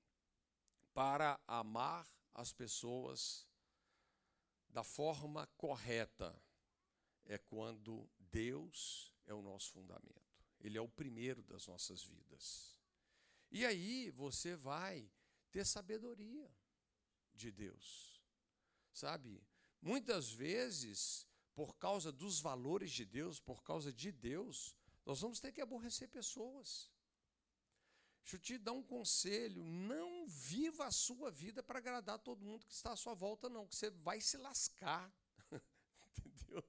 para 0.94 1.38
amar 1.46 2.08
as 2.32 2.54
pessoas 2.54 3.46
da 4.70 4.82
forma 4.82 5.46
correta 5.58 6.34
é 7.26 7.38
quando 7.38 8.08
Deus 8.18 9.14
é 9.26 9.34
o 9.34 9.42
nosso 9.42 9.70
fundamento. 9.72 10.22
Ele 10.60 10.78
é 10.78 10.80
o 10.80 10.88
primeiro 10.88 11.42
das 11.42 11.66
nossas 11.66 12.02
vidas. 12.02 12.76
E 13.50 13.64
aí 13.64 14.10
você 14.10 14.56
vai 14.56 15.10
ter 15.50 15.64
sabedoria 15.64 16.50
de 17.32 17.50
Deus. 17.50 18.20
Sabe? 18.92 19.46
Muitas 19.80 20.30
vezes, 20.30 21.26
por 21.54 21.76
causa 21.76 22.10
dos 22.10 22.40
valores 22.40 22.90
de 22.90 23.04
Deus, 23.04 23.40
por 23.40 23.62
causa 23.62 23.92
de 23.92 24.10
Deus, 24.10 24.74
nós 25.04 25.20
vamos 25.20 25.40
ter 25.40 25.52
que 25.52 25.60
aborrecer 25.60 26.08
pessoas. 26.08 26.90
Deixa 28.22 28.36
eu 28.36 28.40
te 28.40 28.58
dar 28.58 28.72
um 28.72 28.82
conselho: 28.82 29.62
não 29.62 30.26
viva 30.26 30.86
a 30.86 30.90
sua 30.90 31.30
vida 31.30 31.62
para 31.62 31.78
agradar 31.78 32.18
todo 32.18 32.44
mundo 32.44 32.64
que 32.64 32.72
está 32.72 32.92
à 32.92 32.96
sua 32.96 33.14
volta, 33.14 33.50
não, 33.50 33.66
que 33.66 33.76
você 33.76 33.90
vai 33.90 34.20
se 34.20 34.38
lascar. 34.38 35.12
Entendeu? 36.16 36.64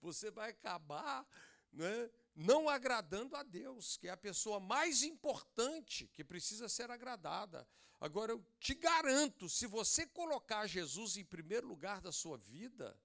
Você 0.00 0.30
vai 0.30 0.50
acabar 0.50 1.26
né, 1.72 2.10
não 2.34 2.68
agradando 2.68 3.36
a 3.36 3.42
Deus, 3.42 3.96
que 3.96 4.08
é 4.08 4.10
a 4.10 4.16
pessoa 4.16 4.58
mais 4.58 5.02
importante 5.02 6.08
que 6.08 6.24
precisa 6.24 6.68
ser 6.68 6.90
agradada. 6.90 7.66
Agora, 8.00 8.32
eu 8.32 8.44
te 8.58 8.74
garanto: 8.74 9.48
se 9.48 9.66
você 9.66 10.06
colocar 10.06 10.66
Jesus 10.66 11.16
em 11.16 11.24
primeiro 11.24 11.66
lugar 11.66 12.00
da 12.00 12.10
sua 12.10 12.38
vida, 12.38 12.98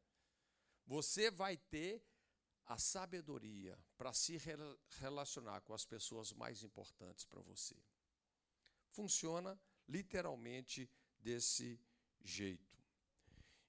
você 0.85 1.29
vai 1.29 1.57
ter 1.57 2.03
a 2.65 2.77
sabedoria 2.77 3.77
para 3.97 4.13
se 4.13 4.39
relacionar 4.99 5.61
com 5.61 5.73
as 5.73 5.85
pessoas 5.85 6.33
mais 6.33 6.63
importantes 6.63 7.25
para 7.25 7.41
você. 7.41 7.75
Funciona 8.89 9.59
literalmente 9.87 10.89
desse 11.19 11.79
jeito. 12.23 12.83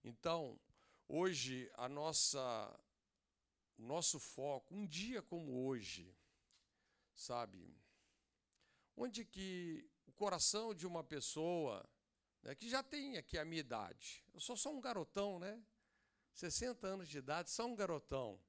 Então, 0.03 0.59
hoje 1.09 1.71
a 1.75 1.89
nossa 1.89 2.81
o 3.79 3.83
nosso 3.83 4.19
foco, 4.19 4.75
um 4.75 4.87
dia 4.87 5.23
como 5.23 5.67
hoje, 5.67 6.17
sabe? 7.15 7.77
Onde 8.97 9.25
que 9.25 9.89
o 10.07 10.13
coração 10.13 10.75
de 10.75 10.87
uma 10.87 11.05
pessoa 11.05 11.87
né, 12.43 12.55
que 12.55 12.69
já 12.69 12.83
tem 12.83 13.17
aqui 13.17 13.39
a 13.39 13.45
minha 13.45 13.61
idade, 13.61 14.25
eu 14.33 14.41
sou 14.41 14.57
só 14.57 14.73
um 14.73 14.81
garotão, 14.81 15.39
né? 15.39 15.63
60 16.33 16.87
anos 16.87 17.09
de 17.09 17.19
idade, 17.19 17.51
só 17.51 17.67
um 17.67 17.75
garotão. 17.75 18.41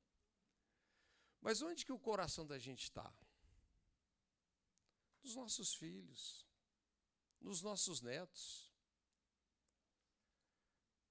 Mas 1.42 1.62
onde 1.62 1.86
que 1.86 1.92
o 1.92 2.00
coração 2.00 2.46
da 2.46 2.60
gente 2.60 2.84
está? 2.84 3.14
Nos 5.24 5.36
nossos 5.36 5.74
filhos, 5.74 6.46
nos 7.40 7.62
nossos 7.62 8.02
netos. 8.02 8.72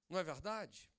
Não 0.09 0.19
é 0.19 0.23
verdade? 0.23 0.91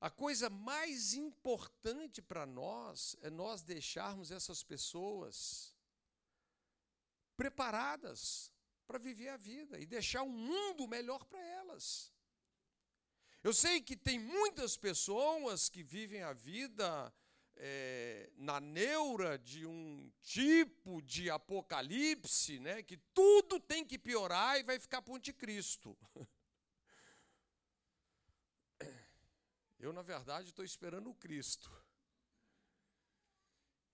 A 0.00 0.10
coisa 0.10 0.50
mais 0.50 1.14
importante 1.14 2.20
para 2.20 2.44
nós 2.44 3.16
é 3.22 3.30
nós 3.30 3.62
deixarmos 3.62 4.30
essas 4.30 4.62
pessoas 4.62 5.74
preparadas 7.36 8.52
para 8.86 8.98
viver 8.98 9.28
a 9.28 9.36
vida 9.36 9.78
e 9.78 9.86
deixar 9.86 10.22
um 10.22 10.30
mundo 10.30 10.86
melhor 10.86 11.24
para 11.24 11.40
elas. 11.40 12.12
Eu 13.42 13.54
sei 13.54 13.80
que 13.80 13.96
tem 13.96 14.18
muitas 14.18 14.76
pessoas 14.76 15.68
que 15.68 15.82
vivem 15.82 16.22
a 16.22 16.32
vida 16.32 17.12
é, 17.56 18.30
na 18.36 18.60
neura 18.60 19.38
de 19.38 19.64
um 19.64 20.10
tipo 20.20 21.00
de 21.02 21.30
apocalipse, 21.30 22.58
né, 22.60 22.82
que 22.82 22.96
tudo 23.14 23.58
tem 23.58 23.84
que 23.84 23.98
piorar 23.98 24.58
e 24.58 24.62
vai 24.62 24.78
ficar 24.78 25.00
para 25.00 25.12
o 25.12 25.16
anticristo. 25.16 25.96
Eu, 29.78 29.92
na 29.92 30.02
verdade, 30.02 30.48
estou 30.48 30.64
esperando 30.64 31.10
o 31.10 31.14
Cristo. 31.14 31.70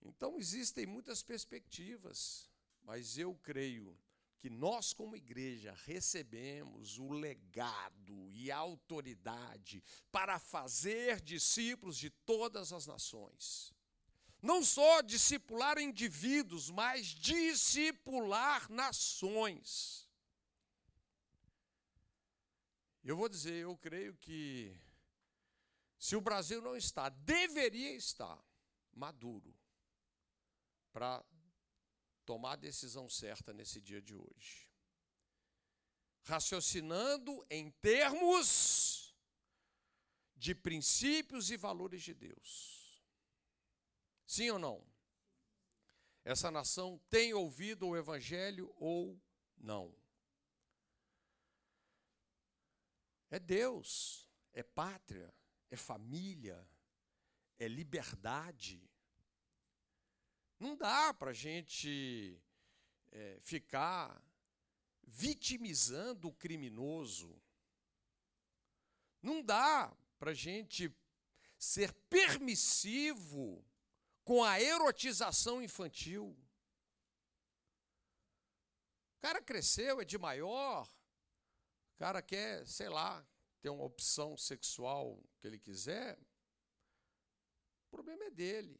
Então, 0.01 0.37
existem 0.37 0.85
muitas 0.85 1.23
perspectivas, 1.23 2.49
mas 2.83 3.17
eu 3.17 3.35
creio 3.35 3.97
que 4.43 4.49
nós, 4.49 4.91
como 4.91 5.15
igreja, 5.15 5.73
recebemos 5.85 6.97
o 6.99 7.09
legado 7.11 8.29
e 8.31 8.51
a 8.51 8.57
autoridade 8.57 9.81
para 10.11 10.37
fazer 10.37 11.21
discípulos 11.21 11.97
de 11.97 12.09
todas 12.09 12.73
as 12.73 12.85
nações. 12.85 13.73
Não 14.41 14.61
só 14.61 15.01
discipular 15.01 15.77
indivíduos, 15.77 16.69
mas 16.69 17.07
discipular 17.07 18.69
nações. 18.69 20.09
Eu 23.01 23.15
vou 23.15 23.29
dizer, 23.29 23.53
eu 23.53 23.77
creio 23.77 24.13
que 24.15 24.77
se 26.03 26.17
o 26.17 26.21
Brasil 26.21 26.61
não 26.61 26.75
está, 26.75 27.07
deveria 27.07 27.95
estar 27.95 28.37
maduro 28.91 29.57
para 30.91 31.23
tomar 32.25 32.51
a 32.51 32.57
decisão 32.57 33.07
certa 33.07 33.53
nesse 33.53 33.79
dia 33.79 34.01
de 34.01 34.13
hoje. 34.13 34.69
Raciocinando 36.23 37.41
em 37.49 37.71
termos 37.71 39.15
de 40.35 40.53
princípios 40.53 41.49
e 41.49 41.55
valores 41.55 42.03
de 42.03 42.13
Deus. 42.13 43.01
Sim 44.27 44.49
ou 44.49 44.59
não? 44.59 44.85
Essa 46.25 46.51
nação 46.51 46.99
tem 47.09 47.33
ouvido 47.33 47.87
o 47.87 47.95
Evangelho 47.95 48.75
ou 48.75 49.17
não? 49.55 49.95
É 53.29 53.39
Deus, 53.39 54.29
é 54.51 54.61
pátria, 54.61 55.33
é 55.73 55.75
família, 55.75 56.63
é 57.57 57.67
liberdade. 57.67 58.87
Não 60.59 60.77
dá 60.77 61.11
para 61.15 61.31
a 61.31 61.33
gente 61.33 62.39
é, 63.11 63.39
ficar 63.41 64.23
vitimizando 65.01 66.27
o 66.27 66.33
criminoso. 66.33 67.41
Não 69.19 69.41
dá 69.41 69.91
para 70.19 70.29
a 70.29 70.35
gente 70.35 70.95
ser 71.57 71.91
permissivo 72.07 73.65
com 74.23 74.43
a 74.43 74.61
erotização 74.61 75.59
infantil. 75.59 76.37
O 79.17 79.21
cara 79.21 79.41
cresceu, 79.41 79.99
é 79.99 80.05
de 80.05 80.19
maior, 80.19 80.87
o 81.95 81.97
cara 81.97 82.21
quer, 82.21 82.63
sei 82.67 82.89
lá, 82.89 83.25
ter 83.63 83.69
uma 83.69 83.85
opção 83.85 84.35
sexual 84.35 85.23
que 85.39 85.47
ele 85.47 85.57
quiser, 85.57 86.19
o 87.87 87.89
problema 87.89 88.25
é 88.25 88.29
dele. 88.29 88.77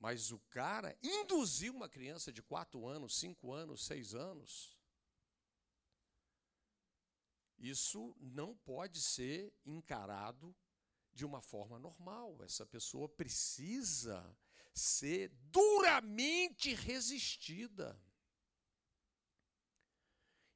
Mas 0.00 0.32
o 0.32 0.40
cara 0.50 0.98
induziu 1.00 1.72
uma 1.72 1.88
criança 1.88 2.32
de 2.32 2.42
4 2.42 2.84
anos, 2.88 3.20
5 3.20 3.52
anos, 3.52 3.84
6 3.84 4.14
anos. 4.14 4.76
Isso 7.56 8.16
não 8.18 8.56
pode 8.56 9.00
ser 9.00 9.54
encarado 9.64 10.56
de 11.12 11.24
uma 11.24 11.40
forma 11.40 11.78
normal. 11.78 12.42
Essa 12.42 12.66
pessoa 12.66 13.08
precisa 13.08 14.36
ser 14.74 15.28
duramente 15.52 16.74
resistida. 16.74 17.96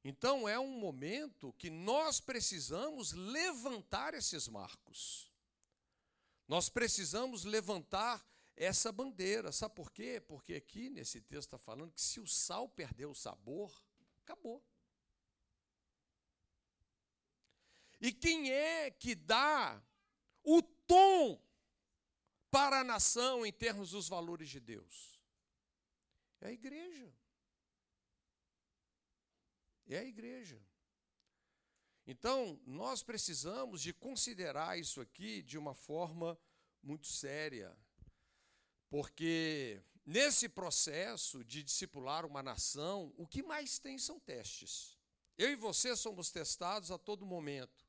Então 0.07 0.47
é 0.47 0.59
um 0.59 0.69
momento 0.77 1.51
que 1.53 1.67
nós 1.67 2.19
precisamos 2.19 3.11
levantar 3.11 4.13
esses 4.13 4.47
marcos. 4.47 5.33
Nós 6.47 6.69
precisamos 6.69 7.43
levantar 7.43 8.23
essa 8.55 8.91
bandeira. 8.91 9.51
Sabe 9.51 9.73
por 9.73 9.91
quê? 9.91 10.21
Porque 10.21 10.53
aqui 10.53 10.91
nesse 10.91 11.21
texto 11.21 11.47
está 11.47 11.57
falando 11.57 11.91
que 11.91 12.01
se 12.03 12.19
o 12.19 12.27
sal 12.27 12.69
perder 12.69 13.07
o 13.07 13.15
sabor, 13.15 13.83
acabou. 14.21 14.63
E 17.99 18.13
quem 18.13 18.51
é 18.51 18.91
que 18.91 19.15
dá 19.15 19.83
o 20.43 20.61
tom 20.61 21.41
para 22.51 22.81
a 22.81 22.83
nação 22.83 23.43
em 23.43 23.51
termos 23.51 23.89
dos 23.89 24.07
valores 24.07 24.49
de 24.49 24.59
Deus? 24.59 25.19
É 26.41 26.49
a 26.49 26.51
igreja. 26.51 27.11
É 29.87 29.99
a 29.99 30.03
igreja. 30.03 30.61
Então, 32.07 32.59
nós 32.65 33.01
precisamos 33.01 33.81
de 33.81 33.91
considerar 33.91 34.77
isso 34.79 35.01
aqui 35.01 35.41
de 35.41 35.57
uma 35.57 35.73
forma 35.73 36.37
muito 36.81 37.07
séria. 37.07 37.75
Porque 38.89 39.81
nesse 40.05 40.47
processo 40.47 41.43
de 41.43 41.63
discipular 41.63 42.25
uma 42.25 42.43
nação, 42.43 43.11
o 43.17 43.27
que 43.27 43.41
mais 43.41 43.79
tem 43.79 43.97
são 43.97 44.19
testes. 44.19 44.97
Eu 45.37 45.51
e 45.51 45.55
você 45.55 45.95
somos 45.95 46.29
testados 46.29 46.91
a 46.91 46.97
todo 46.97 47.25
momento. 47.25 47.85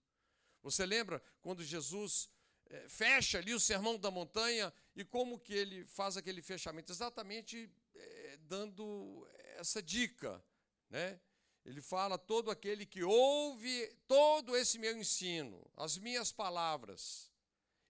Você 0.63 0.85
lembra 0.85 1.23
quando 1.41 1.63
Jesus 1.63 2.29
é, 2.69 2.89
fecha 2.89 3.39
ali 3.39 3.55
o 3.55 3.61
sermão 3.61 3.99
da 3.99 4.11
montanha 4.11 4.73
e 4.97 5.05
como 5.05 5.39
que 5.39 5.53
ele 5.53 5.85
faz 5.87 6.17
aquele 6.17 6.43
fechamento? 6.43 6.91
Exatamente 6.91 7.71
é, 7.95 8.37
dando 8.39 9.29
essa 9.59 9.83
dica, 9.83 10.43
né? 10.89 11.21
Ele 11.67 11.83
fala: 11.83 12.17
todo 12.17 12.49
aquele 12.49 12.87
que 12.87 13.03
ouve 13.03 13.93
todo 14.07 14.57
esse 14.57 14.79
meu 14.79 14.97
ensino, 14.97 15.69
as 15.77 15.99
minhas 15.99 16.31
palavras, 16.31 17.29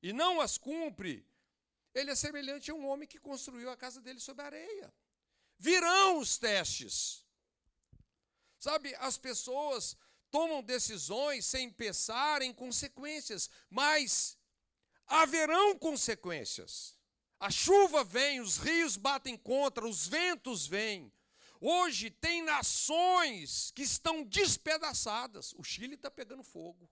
e 0.02 0.14
não 0.14 0.40
as 0.40 0.56
cumpre, 0.56 1.28
ele 1.94 2.10
é 2.10 2.14
semelhante 2.14 2.70
a 2.70 2.74
um 2.74 2.86
homem 2.86 3.06
que 3.06 3.20
construiu 3.20 3.70
a 3.70 3.76
casa 3.76 4.00
dele 4.00 4.18
sobre 4.18 4.44
areia. 4.44 4.92
Virão 5.58 6.18
os 6.18 6.38
testes. 6.38 7.24
Sabe, 8.58 8.94
as 8.96 9.18
pessoas 9.18 9.94
tomam 10.30 10.62
decisões 10.62 11.44
sem 11.44 11.70
pensar 11.70 12.40
em 12.40 12.54
consequências, 12.54 13.50
mas 13.68 14.38
haverão 15.06 15.78
consequências. 15.78 16.96
A 17.38 17.50
chuva 17.50 18.02
vem, 18.02 18.40
os 18.40 18.56
rios 18.56 18.96
batem 18.96 19.36
contra, 19.36 19.86
os 19.86 20.06
ventos 20.06 20.66
vêm. 20.66 21.12
Hoje 21.60 22.10
tem 22.10 22.42
nações 22.42 23.70
que 23.72 23.82
estão 23.82 24.22
despedaçadas. 24.22 25.52
O 25.54 25.64
Chile 25.64 25.94
está 25.94 26.10
pegando 26.10 26.42
fogo. 26.42 26.90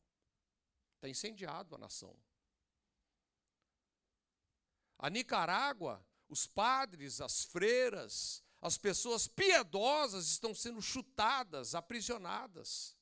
Está 0.97 1.09
incendiado 1.09 1.75
a 1.75 1.79
nação. 1.79 2.17
A 4.99 5.11
Nicarágua, 5.11 6.05
os 6.29 6.47
padres, 6.47 7.21
as 7.21 7.45
freiras, 7.45 8.43
as 8.61 8.79
pessoas 8.79 9.29
piedosas 9.29 10.29
estão 10.29 10.55
sendo 10.55 10.81
chutadas, 10.81 11.75
aprisionadas. 11.75 12.97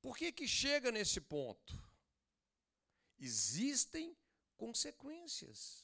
Por 0.00 0.16
que 0.16 0.32
que 0.32 0.48
chega 0.48 0.90
nesse 0.90 1.20
ponto? 1.20 1.78
Existem 3.18 4.16
consequências. 4.56 5.83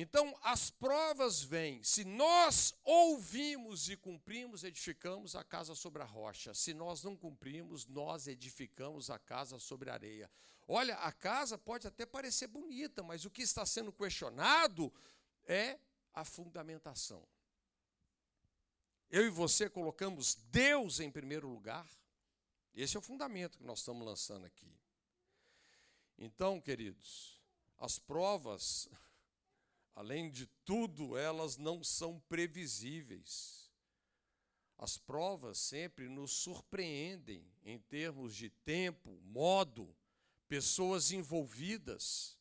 Então, 0.00 0.32
as 0.42 0.70
provas 0.70 1.42
vêm. 1.42 1.82
Se 1.82 2.04
nós 2.04 2.72
ouvimos 2.84 3.88
e 3.88 3.96
cumprimos, 3.96 4.62
edificamos 4.62 5.34
a 5.34 5.42
casa 5.42 5.74
sobre 5.74 6.00
a 6.00 6.04
rocha. 6.04 6.54
Se 6.54 6.72
nós 6.72 7.02
não 7.02 7.16
cumprimos, 7.16 7.84
nós 7.84 8.28
edificamos 8.28 9.10
a 9.10 9.18
casa 9.18 9.58
sobre 9.58 9.90
a 9.90 9.94
areia. 9.94 10.30
Olha, 10.68 10.94
a 10.98 11.10
casa 11.10 11.58
pode 11.58 11.88
até 11.88 12.06
parecer 12.06 12.46
bonita, 12.46 13.02
mas 13.02 13.24
o 13.24 13.30
que 13.30 13.42
está 13.42 13.66
sendo 13.66 13.92
questionado 13.92 14.92
é 15.44 15.80
a 16.14 16.24
fundamentação. 16.24 17.26
Eu 19.10 19.26
e 19.26 19.30
você 19.30 19.68
colocamos 19.68 20.36
Deus 20.52 21.00
em 21.00 21.10
primeiro 21.10 21.48
lugar. 21.48 21.88
Esse 22.72 22.96
é 22.96 23.00
o 23.00 23.02
fundamento 23.02 23.58
que 23.58 23.64
nós 23.64 23.80
estamos 23.80 24.06
lançando 24.06 24.46
aqui. 24.46 24.72
Então, 26.16 26.60
queridos, 26.60 27.42
as 27.78 27.98
provas, 27.98 28.88
além 29.98 30.30
de 30.30 30.46
tudo, 30.64 31.16
elas 31.16 31.56
não 31.56 31.82
são 31.82 32.20
previsíveis. 32.20 33.68
As 34.76 34.96
provas 34.96 35.58
sempre 35.58 36.08
nos 36.08 36.30
surpreendem 36.34 37.44
em 37.64 37.80
termos 37.80 38.36
de 38.36 38.48
tempo, 38.48 39.20
modo, 39.22 39.92
pessoas 40.46 41.10
envolvidas. 41.10 42.38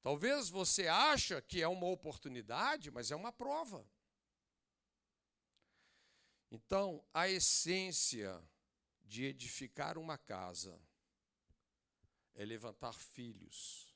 Talvez 0.00 0.48
você 0.48 0.88
acha 0.88 1.42
que 1.42 1.60
é 1.60 1.68
uma 1.68 1.88
oportunidade, 1.88 2.90
mas 2.90 3.10
é 3.10 3.14
uma 3.14 3.30
prova. 3.30 3.86
Então, 6.50 7.04
a 7.12 7.28
essência 7.28 8.42
de 9.02 9.24
edificar 9.24 9.98
uma 9.98 10.16
casa 10.16 10.80
é 12.34 12.46
levantar 12.46 12.94
filhos 12.94 13.89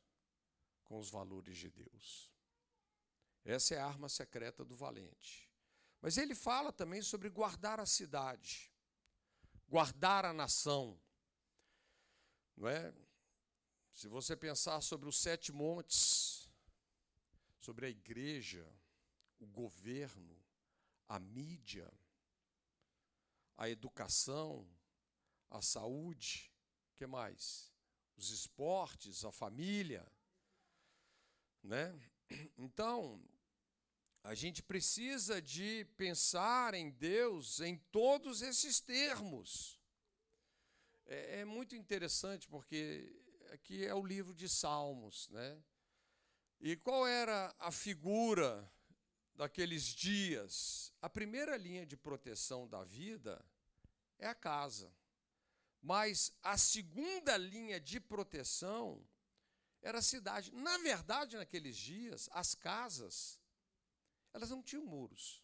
com 0.84 0.98
os 0.98 1.10
valores 1.10 1.56
de 1.56 1.70
Deus. 1.70 2.32
Essa 3.44 3.74
é 3.74 3.78
a 3.78 3.86
arma 3.86 4.08
secreta 4.08 4.64
do 4.64 4.74
valente. 4.74 5.50
Mas 6.00 6.16
ele 6.16 6.34
fala 6.34 6.72
também 6.72 7.02
sobre 7.02 7.28
guardar 7.28 7.80
a 7.80 7.86
cidade, 7.86 8.70
guardar 9.68 10.24
a 10.24 10.32
nação. 10.32 11.00
Não 12.56 12.68
é? 12.68 12.94
Se 13.92 14.08
você 14.08 14.36
pensar 14.36 14.80
sobre 14.80 15.08
os 15.08 15.18
sete 15.18 15.52
montes, 15.52 16.50
sobre 17.58 17.86
a 17.86 17.88
igreja, 17.88 18.66
o 19.38 19.46
governo, 19.46 20.36
a 21.08 21.18
mídia, 21.18 21.90
a 23.56 23.68
educação, 23.68 24.68
a 25.50 25.62
saúde, 25.62 26.52
que 26.94 27.06
mais? 27.06 27.72
Os 28.16 28.30
esportes, 28.30 29.24
a 29.24 29.32
família, 29.32 30.06
né? 31.64 31.98
Então, 32.56 33.20
a 34.22 34.34
gente 34.34 34.62
precisa 34.62 35.40
de 35.40 35.84
pensar 35.96 36.74
em 36.74 36.90
Deus 36.90 37.60
em 37.60 37.76
todos 37.90 38.42
esses 38.42 38.80
termos. 38.80 39.80
É, 41.06 41.40
é 41.40 41.44
muito 41.44 41.74
interessante 41.74 42.46
porque 42.48 43.12
aqui 43.50 43.84
é 43.84 43.94
o 43.94 44.04
livro 44.04 44.34
de 44.34 44.48
Salmos, 44.48 45.28
né? 45.30 45.62
E 46.60 46.76
qual 46.76 47.06
era 47.06 47.54
a 47.58 47.70
figura 47.70 48.70
daqueles 49.34 49.84
dias? 49.84 50.92
A 51.00 51.10
primeira 51.10 51.56
linha 51.56 51.84
de 51.84 51.96
proteção 51.96 52.66
da 52.68 52.84
vida 52.84 53.44
é 54.18 54.26
a 54.26 54.34
casa. 54.34 54.90
Mas 55.82 56.32
a 56.42 56.56
segunda 56.56 57.36
linha 57.36 57.78
de 57.78 58.00
proteção 58.00 59.06
era 59.84 59.98
a 59.98 60.02
cidade. 60.02 60.52
Na 60.52 60.78
verdade, 60.78 61.36
naqueles 61.36 61.76
dias, 61.76 62.28
as 62.32 62.54
casas, 62.54 63.40
elas 64.32 64.50
não 64.50 64.62
tinham 64.62 64.84
muros. 64.84 65.42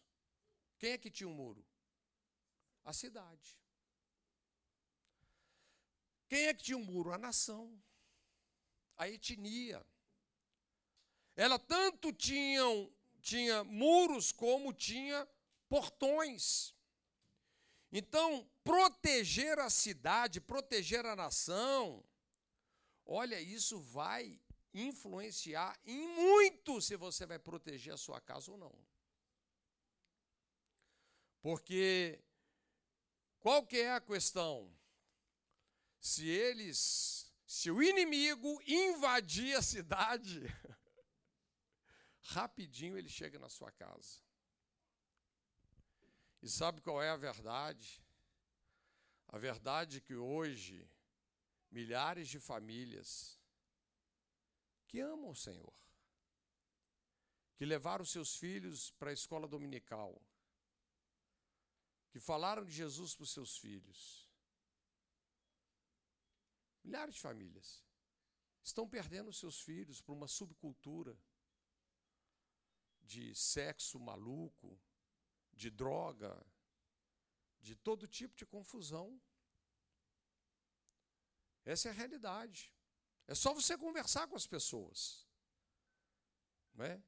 Quem 0.77 0.91
é 0.91 0.97
que 0.97 1.09
tinha 1.09 1.29
um 1.29 1.33
muro? 1.33 1.65
A 2.83 2.91
cidade. 2.91 3.57
Quem 6.27 6.47
é 6.47 6.53
que 6.53 6.63
tinha 6.63 6.77
um 6.77 6.83
muro? 6.83 7.13
A 7.13 7.17
nação 7.17 7.81
a 9.01 9.09
etnia. 9.09 9.83
Ela 11.35 11.57
tanto 11.57 12.13
tinha, 12.13 12.61
tinha 13.19 13.63
muros 13.63 14.31
como 14.31 14.71
tinha 14.71 15.27
portões. 15.67 16.75
Então, 17.91 18.47
proteger 18.63 19.57
a 19.57 19.71
cidade, 19.71 20.39
proteger 20.39 21.03
a 21.03 21.15
nação, 21.15 22.05
olha, 23.11 23.39
isso 23.39 23.79
vai 23.79 24.39
influenciar 24.73 25.77
em 25.83 26.07
muito 26.15 26.81
se 26.81 26.95
você 26.95 27.25
vai 27.25 27.37
proteger 27.37 27.93
a 27.93 27.97
sua 27.97 28.21
casa 28.21 28.51
ou 28.51 28.57
não. 28.57 28.73
Porque 31.41 32.23
qual 33.39 33.65
que 33.65 33.77
é 33.79 33.91
a 33.91 34.01
questão? 34.01 34.71
Se 35.99 36.27
eles 36.27 37.29
se 37.45 37.69
o 37.69 37.83
inimigo 37.83 38.61
invadir 38.65 39.57
a 39.57 39.61
cidade, 39.61 40.41
rapidinho 42.23 42.97
ele 42.97 43.09
chega 43.09 43.37
na 43.37 43.49
sua 43.49 43.69
casa. 43.71 44.21
E 46.41 46.47
sabe 46.49 46.79
qual 46.79 47.03
é 47.03 47.09
a 47.09 47.17
verdade? 47.17 48.01
A 49.27 49.37
verdade 49.37 49.97
é 49.97 49.99
que 49.99 50.15
hoje 50.15 50.89
milhares 51.71 52.27
de 52.27 52.39
famílias 52.39 53.39
que 54.87 54.99
amam 54.99 55.31
o 55.31 55.35
Senhor, 55.35 55.73
que 57.55 57.65
levaram 57.65 58.03
seus 58.03 58.35
filhos 58.35 58.91
para 58.91 59.09
a 59.09 59.13
escola 59.13 59.47
dominical, 59.47 60.21
que 62.09 62.19
falaram 62.19 62.65
de 62.65 62.71
Jesus 62.71 63.15
para 63.15 63.23
os 63.23 63.31
seus 63.31 63.57
filhos, 63.57 64.31
Milhares 66.83 67.15
de 67.15 67.21
famílias 67.21 67.83
estão 68.63 68.87
perdendo 68.87 69.31
seus 69.31 69.61
filhos 69.61 70.01
para 70.01 70.13
uma 70.13 70.27
subcultura 70.27 71.17
de 73.01 73.35
sexo 73.35 73.99
maluco, 73.99 74.79
de 75.53 75.69
droga, 75.69 76.45
de 77.59 77.75
todo 77.75 78.07
tipo 78.07 78.35
de 78.35 78.45
confusão. 78.45 79.21
Essa 81.65 81.89
é 81.89 81.91
a 81.91 81.95
realidade. 81.95 82.73
É 83.27 83.35
só 83.35 83.53
você 83.53 83.77
conversar 83.77 84.27
com 84.27 84.35
as 84.35 84.47
pessoas. 84.47 85.25
Não 86.73 86.85
é? 86.85 87.01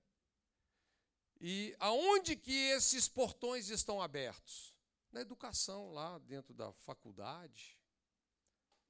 E 1.40 1.76
aonde 1.80 2.36
que 2.36 2.54
esses 2.70 3.08
portões 3.08 3.70
estão 3.70 4.02
abertos? 4.02 4.74
Na 5.12 5.22
educação, 5.22 5.92
lá 5.92 6.18
dentro 6.20 6.54
da 6.54 6.72
faculdade. 6.74 7.78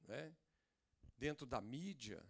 Né? 0.02 0.34
dentro 1.24 1.46
da 1.46 1.62
mídia. 1.62 2.22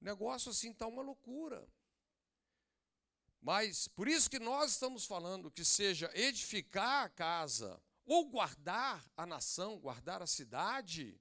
O 0.00 0.04
negócio 0.04 0.50
assim 0.50 0.72
está 0.72 0.88
uma 0.88 1.02
loucura. 1.02 1.68
Mas 3.40 3.86
por 3.86 4.08
isso 4.08 4.28
que 4.28 4.40
nós 4.40 4.72
estamos 4.72 5.04
falando 5.04 5.52
que 5.52 5.64
seja 5.64 6.10
edificar 6.14 7.04
a 7.04 7.08
casa 7.08 7.80
ou 8.08 8.24
guardar 8.24 9.04
a 9.14 9.26
nação, 9.26 9.78
guardar 9.78 10.22
a 10.22 10.26
cidade, 10.26 11.20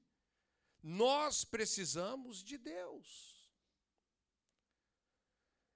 nós 0.81 1.43
precisamos 1.43 2.41
de 2.41 2.57
Deus. 2.57 3.51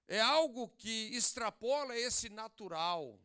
É 0.08 0.20
algo 0.20 0.68
que 0.70 1.14
extrapola 1.14 1.94
esse 1.96 2.30
natural. 2.30 3.20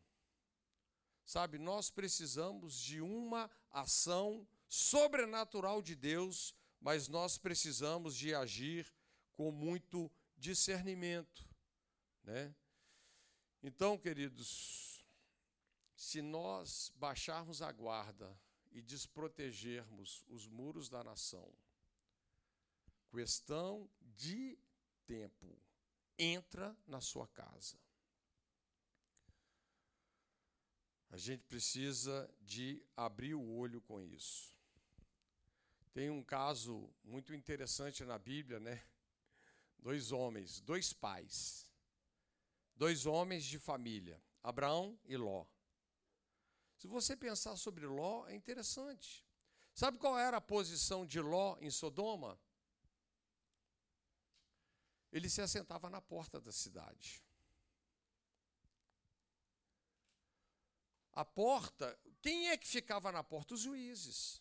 Sabe, 1.24 1.58
nós 1.58 1.90
precisamos 1.90 2.78
de 2.78 3.00
uma 3.00 3.50
ação 3.70 4.46
sobrenatural 4.68 5.80
de 5.80 5.94
Deus, 5.94 6.54
mas 6.78 7.08
nós 7.08 7.38
precisamos 7.38 8.14
de 8.14 8.34
agir 8.34 8.94
com 9.32 9.50
muito 9.50 10.10
discernimento, 10.36 11.48
né? 12.22 12.54
Então, 13.62 13.98
queridos, 13.98 14.97
se 15.98 16.22
nós 16.22 16.92
baixarmos 16.94 17.60
a 17.60 17.72
guarda 17.72 18.40
e 18.70 18.80
desprotegermos 18.80 20.24
os 20.28 20.46
muros 20.46 20.88
da 20.88 21.02
nação, 21.02 21.52
questão 23.10 23.90
de 24.00 24.56
tempo, 25.04 25.60
entra 26.16 26.78
na 26.86 27.00
sua 27.00 27.26
casa. 27.26 27.76
A 31.10 31.16
gente 31.16 31.42
precisa 31.46 32.32
de 32.42 32.80
abrir 32.96 33.34
o 33.34 33.50
olho 33.56 33.80
com 33.80 34.00
isso. 34.00 34.54
Tem 35.92 36.10
um 36.10 36.22
caso 36.22 36.88
muito 37.02 37.34
interessante 37.34 38.04
na 38.04 38.20
Bíblia, 38.20 38.60
né? 38.60 38.80
Dois 39.80 40.12
homens, 40.12 40.60
dois 40.60 40.92
pais, 40.92 41.68
dois 42.76 43.04
homens 43.04 43.44
de 43.44 43.58
família, 43.58 44.22
Abraão 44.44 44.96
e 45.04 45.16
Ló. 45.16 45.44
Se 46.78 46.86
você 46.86 47.16
pensar 47.16 47.56
sobre 47.56 47.86
Ló, 47.86 48.26
é 48.28 48.34
interessante. 48.34 49.26
Sabe 49.74 49.98
qual 49.98 50.16
era 50.16 50.36
a 50.36 50.40
posição 50.40 51.04
de 51.04 51.20
Ló 51.20 51.58
em 51.60 51.70
Sodoma? 51.70 52.40
Ele 55.10 55.28
se 55.28 55.40
assentava 55.40 55.90
na 55.90 56.00
porta 56.00 56.40
da 56.40 56.52
cidade. 56.52 57.22
A 61.12 61.24
porta, 61.24 61.98
quem 62.20 62.48
é 62.50 62.56
que 62.56 62.68
ficava 62.68 63.10
na 63.10 63.24
porta? 63.24 63.54
Os 63.54 63.60
juízes. 63.60 64.40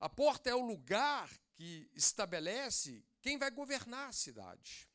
A 0.00 0.08
porta 0.08 0.48
é 0.48 0.54
o 0.54 0.64
lugar 0.64 1.30
que 1.52 1.90
estabelece 1.94 3.04
quem 3.20 3.36
vai 3.36 3.50
governar 3.50 4.08
a 4.08 4.12
cidade. 4.12 4.91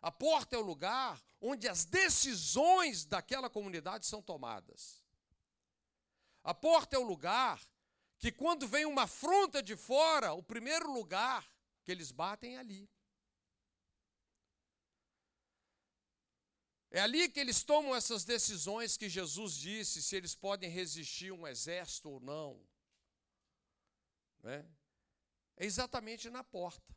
A 0.00 0.12
porta 0.12 0.56
é 0.56 0.58
o 0.58 0.62
lugar 0.62 1.22
onde 1.40 1.68
as 1.68 1.84
decisões 1.84 3.04
daquela 3.04 3.50
comunidade 3.50 4.06
são 4.06 4.22
tomadas. 4.22 5.02
A 6.42 6.54
porta 6.54 6.96
é 6.96 6.98
o 6.98 7.02
lugar 7.02 7.60
que, 8.18 8.32
quando 8.32 8.66
vem 8.66 8.86
uma 8.86 9.02
afronta 9.02 9.62
de 9.62 9.76
fora, 9.76 10.32
o 10.32 10.42
primeiro 10.42 10.92
lugar 10.92 11.48
que 11.84 11.92
eles 11.92 12.10
batem 12.12 12.56
é 12.56 12.58
ali. 12.58 12.90
É 16.90 17.00
ali 17.00 17.28
que 17.28 17.38
eles 17.38 17.62
tomam 17.62 17.94
essas 17.94 18.24
decisões 18.24 18.96
que 18.96 19.08
Jesus 19.08 19.54
disse 19.54 20.02
se 20.02 20.16
eles 20.16 20.34
podem 20.34 20.70
resistir 20.70 21.30
um 21.32 21.46
exército 21.46 22.08
ou 22.08 22.20
não. 22.20 22.66
Né? 24.42 24.66
É 25.56 25.66
exatamente 25.66 26.30
na 26.30 26.42
porta. 26.42 26.96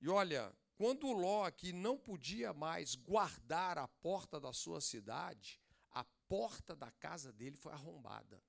E 0.00 0.08
olha, 0.08 0.52
quando 0.76 1.12
Ló 1.12 1.44
aqui 1.44 1.72
não 1.72 1.96
podia 1.96 2.52
mais 2.52 2.94
guardar 2.94 3.78
a 3.78 3.86
porta 3.86 4.40
da 4.40 4.52
sua 4.52 4.80
cidade, 4.80 5.60
a 5.90 6.04
porta 6.28 6.74
da 6.74 6.90
casa 6.92 7.32
dele 7.32 7.56
foi 7.56 7.72
arrombada. 7.72 8.42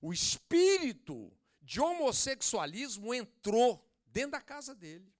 O 0.00 0.12
espírito 0.12 1.32
de 1.60 1.80
homossexualismo 1.80 3.14
entrou 3.14 3.86
dentro 4.06 4.32
da 4.32 4.40
casa 4.40 4.74
dele. 4.74 5.14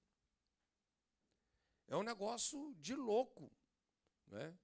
É 1.87 1.97
um 1.97 2.03
negócio 2.03 2.75
de 2.77 2.95
louco. 2.95 3.53
Né? 4.27 4.57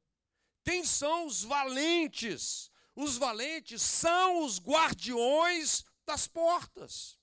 Quem 0.65 0.85
são 0.85 1.27
os 1.27 1.45
valentes? 1.45 2.71
Os 2.95 3.17
valentes 3.17 3.83
são 3.83 4.45
os 4.45 4.59
guardiões 4.59 5.85
das 6.05 6.27
portas. 6.27 7.19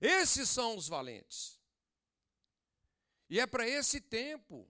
Esses 0.00 0.48
são 0.48 0.76
os 0.76 0.88
valentes. 0.88 1.61
E 3.32 3.40
é 3.40 3.46
para 3.46 3.66
esse 3.66 3.98
tempo 3.98 4.68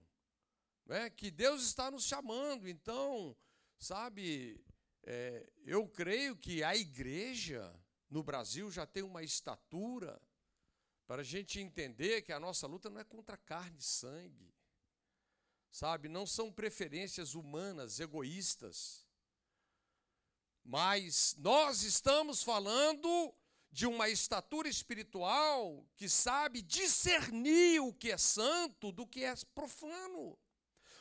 né, 0.85 1.09
que 1.09 1.29
Deus 1.29 1.63
está 1.63 1.91
nos 1.91 2.05
chamando. 2.05 2.65
Então, 2.65 3.35
sabe, 3.77 4.63
é, 5.03 5.51
eu 5.65 5.85
creio 5.85 6.33
que 6.37 6.63
a 6.63 6.73
igreja 6.73 7.77
no 8.09 8.23
Brasil 8.23 8.71
já 8.71 8.85
tem 8.85 9.03
uma 9.03 9.21
estatura 9.21 10.17
para 11.05 11.23
a 11.23 11.25
gente 11.25 11.59
entender 11.59 12.21
que 12.21 12.31
a 12.31 12.39
nossa 12.39 12.65
luta 12.65 12.89
não 12.89 13.01
é 13.01 13.03
contra 13.03 13.35
carne 13.35 13.79
e 13.79 13.83
sangue, 13.83 14.55
sabe? 15.69 16.07
Não 16.07 16.25
são 16.25 16.49
preferências 16.49 17.35
humanas, 17.35 17.99
egoístas. 17.99 19.05
Mas 20.63 21.35
nós 21.37 21.83
estamos 21.83 22.41
falando 22.41 23.35
de 23.73 23.87
uma 23.87 24.07
estatura 24.07 24.69
espiritual 24.69 25.83
que 25.97 26.07
sabe 26.07 26.61
discernir 26.61 27.81
o 27.81 27.91
que 27.91 28.11
é 28.11 28.17
santo 28.19 28.91
do 28.91 29.07
que 29.07 29.23
é 29.25 29.33
profano. 29.55 30.37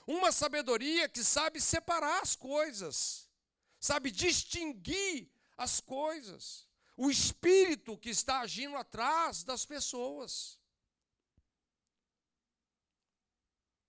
Uma 0.06 0.32
sabedoria 0.32 1.06
que 1.06 1.22
sabe 1.22 1.60
separar 1.60 2.22
as 2.22 2.34
coisas, 2.34 3.30
sabe 3.78 4.10
distinguir 4.10 5.30
as 5.54 5.80
coisas. 5.80 6.66
O 6.96 7.10
espírito 7.10 7.98
que 7.98 8.08
está 8.08 8.40
agindo 8.40 8.74
atrás 8.74 9.44
das 9.44 9.66
pessoas. 9.66 10.58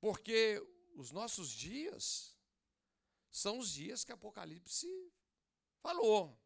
Porque 0.02 0.62
os 0.96 1.10
nossos 1.10 1.50
dias 1.50 2.38
são 3.32 3.60
os 3.60 3.72
dias 3.72 4.04
que 4.04 4.12
Apocalipse 4.12 4.88
Falou. 5.84 6.42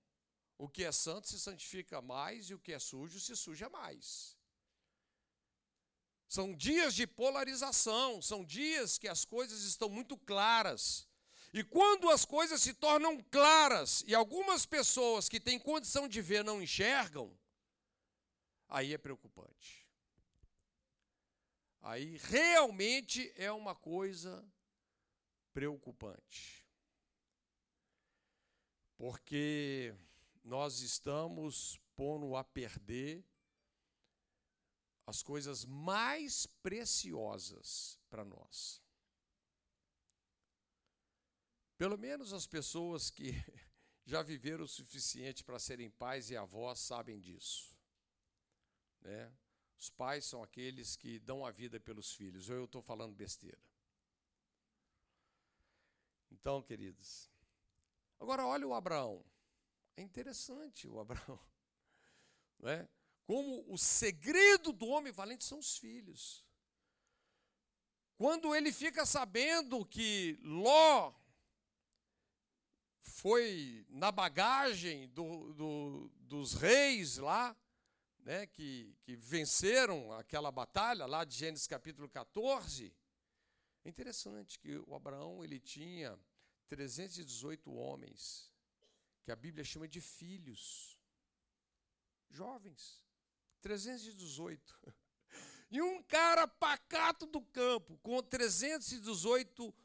O 0.57 0.67
que 0.67 0.83
é 0.83 0.91
santo 0.91 1.27
se 1.27 1.39
santifica 1.39 2.01
mais 2.01 2.49
e 2.49 2.53
o 2.53 2.59
que 2.59 2.73
é 2.73 2.79
sujo 2.79 3.19
se 3.19 3.35
suja 3.35 3.69
mais. 3.69 4.35
São 6.27 6.53
dias 6.53 6.93
de 6.93 7.05
polarização, 7.07 8.21
são 8.21 8.43
dias 8.43 8.97
que 8.97 9.07
as 9.07 9.23
coisas 9.23 9.61
estão 9.63 9.89
muito 9.89 10.17
claras. 10.17 11.07
E 11.53 11.63
quando 11.63 12.09
as 12.09 12.25
coisas 12.25 12.61
se 12.61 12.73
tornam 12.73 13.23
claras 13.31 14.03
e 14.05 14.13
algumas 14.13 14.65
pessoas 14.65 15.29
que 15.29 15.39
têm 15.39 15.57
condição 15.57 16.07
de 16.07 16.21
ver 16.21 16.43
não 16.43 16.61
enxergam, 16.61 17.37
aí 18.67 18.93
é 18.93 18.97
preocupante. 18.97 19.87
Aí 21.81 22.17
realmente 22.17 23.31
é 23.35 23.51
uma 23.51 23.73
coisa 23.73 24.45
preocupante 25.53 26.67
porque 28.97 29.93
nós 30.47 30.79
estamos 30.79 31.79
pondo 31.95 32.35
a 32.35 32.43
perder 32.43 33.23
as 35.05 35.21
coisas 35.21 35.65
mais 35.65 36.45
preciosas 36.45 37.99
para 38.09 38.25
nós. 38.25 38.81
Pelo 41.77 41.97
menos 41.97 42.33
as 42.33 42.47
pessoas 42.47 43.09
que 43.09 43.31
já 44.05 44.23
viveram 44.23 44.65
o 44.65 44.67
suficiente 44.67 45.43
para 45.43 45.59
serem 45.59 45.89
pais 45.89 46.29
e 46.29 46.37
avós 46.37 46.79
sabem 46.79 47.19
disso. 47.19 47.77
Né? 49.01 49.31
Os 49.77 49.89
pais 49.89 50.25
são 50.25 50.41
aqueles 50.41 50.95
que 50.95 51.19
dão 51.19 51.45
a 51.45 51.51
vida 51.51 51.79
pelos 51.79 52.13
filhos, 52.13 52.49
ou 52.49 52.55
eu 52.55 52.65
estou 52.65 52.81
falando 52.81 53.15
besteira. 53.15 53.61
Então, 56.31 56.63
queridos, 56.63 57.29
Agora, 58.19 58.45
olha 58.45 58.67
o 58.67 58.73
Abraão. 58.73 59.23
É 59.97 60.01
interessante 60.03 60.87
o 60.87 60.99
Abraão. 60.99 61.39
Não 62.59 62.69
é? 62.69 62.87
Como 63.25 63.65
o 63.67 63.77
segredo 63.77 64.71
do 64.71 64.87
homem 64.87 65.11
valente 65.11 65.43
são 65.43 65.59
os 65.59 65.77
filhos. 65.77 66.45
Quando 68.15 68.55
ele 68.55 68.71
fica 68.71 69.05
sabendo 69.05 69.85
que 69.85 70.39
Ló 70.41 71.13
foi 73.01 73.85
na 73.89 74.11
bagagem 74.11 75.09
do, 75.09 75.53
do, 75.53 76.11
dos 76.19 76.53
reis 76.53 77.17
lá, 77.17 77.55
né, 78.19 78.45
que, 78.47 78.95
que 79.01 79.15
venceram 79.15 80.11
aquela 80.13 80.51
batalha 80.51 81.05
lá 81.05 81.23
de 81.25 81.35
Gênesis 81.35 81.67
capítulo 81.67 82.07
14, 82.07 82.95
é 83.83 83.89
interessante 83.89 84.59
que 84.59 84.77
o 84.77 84.95
Abraão 84.95 85.43
ele 85.43 85.59
tinha 85.59 86.19
318 86.67 87.73
homens, 87.73 88.51
que 89.27 89.31
a 89.33 89.35
Bíblia 89.35 89.65
chama 89.65 89.89
de 89.89 89.99
filhos, 89.99 90.97
jovens, 92.29 93.03
318. 93.61 94.79
E 95.69 95.81
um 95.81 96.01
cara 96.01 96.47
pacato 96.47 97.25
do 97.25 97.41
campo, 97.41 97.97
com 97.97 98.23
318 98.23 99.75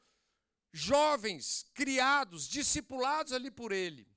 jovens 0.73 1.65
criados, 1.75 2.47
discipulados 2.47 3.33
ali 3.33 3.51
por 3.51 3.73
ele. 3.73 4.09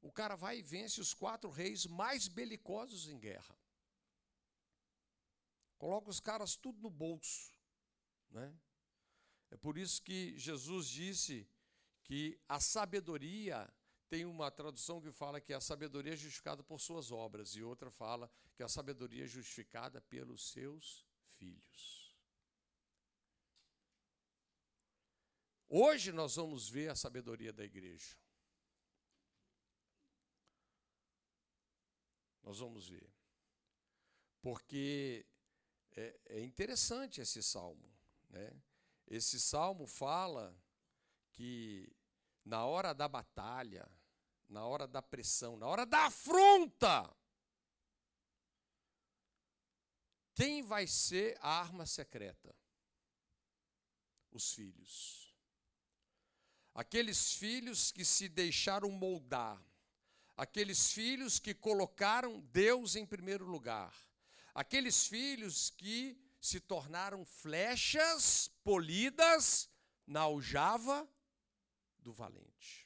O 0.00 0.12
cara 0.12 0.36
vai 0.36 0.60
e 0.60 0.62
vence 0.62 1.00
os 1.00 1.12
quatro 1.12 1.50
reis 1.50 1.84
mais 1.86 2.28
belicosos 2.28 3.08
em 3.08 3.18
guerra. 3.18 3.58
Coloca 5.76 6.08
os 6.08 6.20
caras 6.20 6.54
tudo 6.54 6.80
no 6.80 6.88
bolso. 6.88 7.52
Né? 8.30 8.56
É 9.50 9.56
por 9.56 9.76
isso 9.76 10.00
que 10.00 10.38
Jesus 10.38 10.86
disse 10.86 11.50
que 12.04 12.40
a 12.48 12.60
sabedoria 12.60 13.68
tem 14.08 14.24
uma 14.24 14.50
tradução 14.50 15.00
que 15.00 15.10
fala 15.10 15.40
que 15.40 15.52
a 15.52 15.60
sabedoria 15.60 16.12
é 16.12 16.16
justificada 16.16 16.62
por 16.62 16.80
suas 16.80 17.10
obras, 17.10 17.56
e 17.56 17.62
outra 17.62 17.90
fala 17.90 18.30
que 18.54 18.62
a 18.62 18.68
sabedoria 18.68 19.24
é 19.24 19.28
justificada 19.28 20.00
pelos 20.00 20.50
seus 20.50 21.04
filhos. 21.38 22.06
Hoje 25.68 26.12
nós 26.12 26.36
vamos 26.36 26.68
ver 26.68 26.90
a 26.90 26.94
sabedoria 26.94 27.52
da 27.52 27.64
igreja. 27.64 28.16
Nós 32.42 32.60
vamos 32.60 32.88
ver. 32.88 33.12
Porque 34.40 35.26
é, 35.96 36.20
é 36.26 36.40
interessante 36.40 37.20
esse 37.20 37.42
salmo. 37.42 37.92
Né? 38.30 38.62
Esse 39.08 39.40
salmo 39.40 39.88
fala 39.88 40.56
que 41.32 41.92
na 42.44 42.64
hora 42.64 42.94
da 42.94 43.08
batalha, 43.08 43.90
na 44.48 44.64
hora 44.64 44.86
da 44.86 45.02
pressão, 45.02 45.56
na 45.56 45.66
hora 45.66 45.84
da 45.84 46.06
afronta, 46.06 47.14
quem 50.34 50.62
vai 50.62 50.86
ser 50.86 51.36
a 51.40 51.60
arma 51.60 51.86
secreta? 51.86 52.54
Os 54.30 54.52
filhos. 54.52 55.34
Aqueles 56.74 57.32
filhos 57.32 57.90
que 57.90 58.04
se 58.04 58.28
deixaram 58.28 58.90
moldar, 58.90 59.58
aqueles 60.36 60.92
filhos 60.92 61.38
que 61.38 61.54
colocaram 61.54 62.40
Deus 62.52 62.96
em 62.96 63.06
primeiro 63.06 63.46
lugar, 63.46 63.96
aqueles 64.54 65.06
filhos 65.06 65.70
que 65.70 66.20
se 66.38 66.60
tornaram 66.60 67.24
flechas 67.24 68.48
polidas 68.62 69.70
na 70.06 70.20
aljava 70.20 71.08
do 71.98 72.12
valente. 72.12 72.85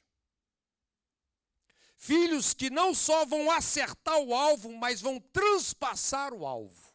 Filhos 2.03 2.51
que 2.51 2.71
não 2.71 2.95
só 2.95 3.23
vão 3.27 3.51
acertar 3.51 4.17
o 4.17 4.33
alvo, 4.33 4.73
mas 4.75 4.99
vão 4.99 5.19
transpassar 5.19 6.33
o 6.33 6.47
alvo. 6.47 6.91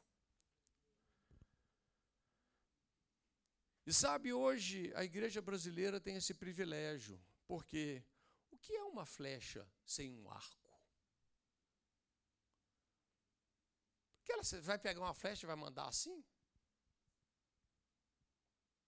E 3.87 3.92
sabe, 3.92 4.33
hoje 4.33 4.92
a 4.97 5.05
igreja 5.05 5.40
brasileira 5.40 6.01
tem 6.01 6.16
esse 6.16 6.35
privilégio, 6.35 7.25
porque 7.47 8.05
o 8.51 8.59
que 8.59 8.75
é 8.75 8.83
uma 8.83 9.07
flecha 9.07 9.64
sem 9.85 10.12
um 10.12 10.29
arco? 10.29 10.77
Porque 14.16 14.33
ela 14.33 14.42
vai 14.62 14.77
pegar 14.77 15.01
uma 15.03 15.14
flecha 15.14 15.47
e 15.47 15.53
vai 15.53 15.55
mandar 15.55 15.87
assim? 15.87 16.25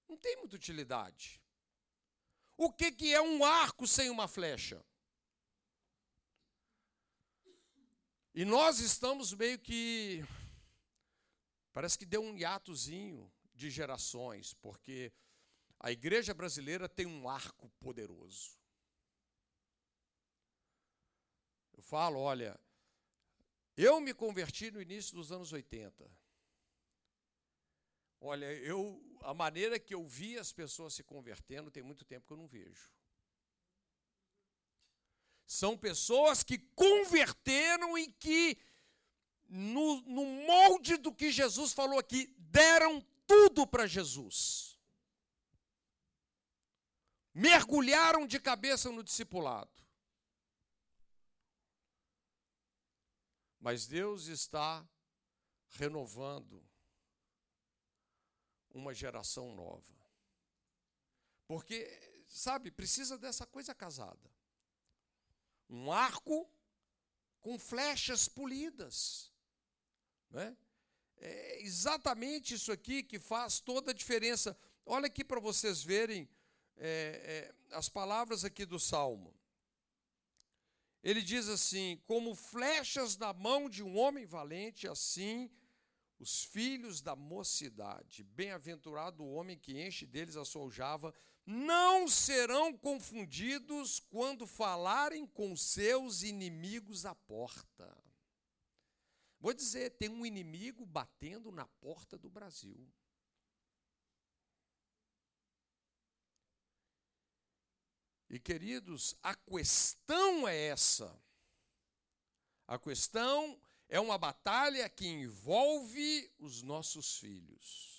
Não 0.09 0.17
tem 0.17 0.37
muita 0.39 0.57
utilidade. 0.57 1.41
O 2.57 2.73
que, 2.73 2.91
que 2.91 3.15
é 3.15 3.23
um 3.23 3.45
arco 3.45 3.87
sem 3.87 4.11
uma 4.11 4.27
flecha? 4.27 4.85
E 8.39 8.45
nós 8.45 8.79
estamos 8.79 9.33
meio 9.33 9.59
que. 9.59 10.25
Parece 11.73 11.99
que 11.99 12.07
deu 12.07 12.23
um 12.23 12.37
hiatozinho 12.39 13.29
de 13.53 13.69
gerações, 13.69 14.55
porque 14.55 15.13
a 15.81 15.91
igreja 15.91 16.33
brasileira 16.33 16.89
tem 16.89 17.05
um 17.05 17.29
arco 17.29 17.69
poderoso. 17.81 18.57
Eu 21.77 21.83
falo, 21.83 22.21
olha, 22.21 22.57
eu 23.77 24.01
me 24.01 24.15
converti 24.15 24.71
no 24.71 24.81
início 24.81 25.17
dos 25.17 25.33
anos 25.33 25.53
80. 25.53 26.09
Olha, 28.21 28.47
eu 28.53 29.03
a 29.23 29.35
maneira 29.35 29.81
que 29.81 29.95
eu 29.97 30.07
vi 30.07 30.39
as 30.39 30.53
pessoas 30.53 30.95
se 30.95 31.03
convertendo 31.03 31.73
tem 31.73 31.83
muito 31.83 32.05
tempo 32.05 32.29
que 32.29 32.33
eu 32.33 32.37
não 32.37 32.47
vejo. 32.47 32.98
São 35.49 35.79
pessoas 35.79 36.43
que 36.43 36.59
converteram 36.59 37.97
e 37.97 38.13
que, 38.13 38.59
no, 39.49 40.03
no 40.03 40.27
molde 40.27 40.99
do 40.99 41.11
que 41.11 41.33
Jesus 41.33 41.73
falou 41.73 41.99
aqui, 41.99 42.27
deram 42.37 43.01
tudo 43.27 43.67
para 43.67 43.87
Jesus. 43.87 44.79
Mergulharam 47.33 48.27
de 48.27 48.39
cabeça 48.39 48.93
no 48.93 49.03
discipulado. 49.03 49.73
Mas 53.59 53.87
Deus 53.87 54.27
está 54.27 54.87
renovando 55.71 56.63
uma 58.69 58.93
geração 58.93 59.55
nova. 59.55 59.97
Porque, 61.47 62.23
sabe, 62.29 62.71
precisa 62.71 63.17
dessa 63.17 63.47
coisa 63.47 63.75
casada. 63.75 64.38
Um 65.69 65.93
arco 65.93 66.51
com 67.41 67.59
flechas 67.59 68.29
polidas. 68.29 69.33
Né? 70.31 70.57
É 71.17 71.63
exatamente 71.63 72.55
isso 72.55 72.71
aqui 72.71 73.03
que 73.03 73.19
faz 73.19 73.61
toda 73.61 73.91
a 73.91 73.95
diferença. 73.95 74.57
Olha 74.87 75.07
aqui 75.07 75.25
para 75.25 75.41
vocês 75.41 75.83
verem 75.83 76.29
é, 76.77 77.51
é, 77.71 77.75
as 77.75 77.89
palavras 77.89 78.45
aqui 78.45 78.65
do 78.65 78.79
Salmo. 78.79 79.35
Ele 81.03 81.23
diz 81.23 81.49
assim: 81.49 82.01
como 82.05 82.35
flechas 82.35 83.17
na 83.17 83.33
mão 83.33 83.69
de 83.69 83.83
um 83.83 83.97
homem 83.97 84.27
valente, 84.27 84.87
assim 84.89 85.51
os 86.19 86.45
filhos 86.45 87.01
da 87.01 87.15
mocidade, 87.15 88.25
bem-aventurado 88.25 89.23
o 89.23 89.33
homem 89.35 89.57
que 89.57 89.81
enche 89.81 90.05
deles 90.05 90.37
a 90.37 90.45
sua 90.45 90.63
aljava, 90.63 91.15
não 91.51 92.07
serão 92.07 92.77
confundidos 92.77 94.01
quando 94.01 94.47
falarem 94.47 95.27
com 95.27 95.57
seus 95.57 96.23
inimigos 96.23 97.07
à 97.07 97.15
porta. 97.15 97.97
Vou 99.41 99.55
dizer, 99.55 99.97
tem 99.97 100.11
um 100.11 100.27
inimigo 100.27 100.85
batendo 100.85 101.51
na 101.51 101.65
porta 101.65 102.19
do 102.19 102.29
Brasil. 102.29 102.87
E 108.29 108.39
queridos, 108.39 109.17
a 109.23 109.35
questão 109.35 110.47
é 110.47 110.55
essa. 110.67 111.19
A 112.67 112.79
questão 112.79 113.59
é 113.89 113.99
uma 113.99 114.19
batalha 114.19 114.87
que 114.87 115.07
envolve 115.07 116.31
os 116.39 116.61
nossos 116.61 117.19
filhos. 117.19 117.98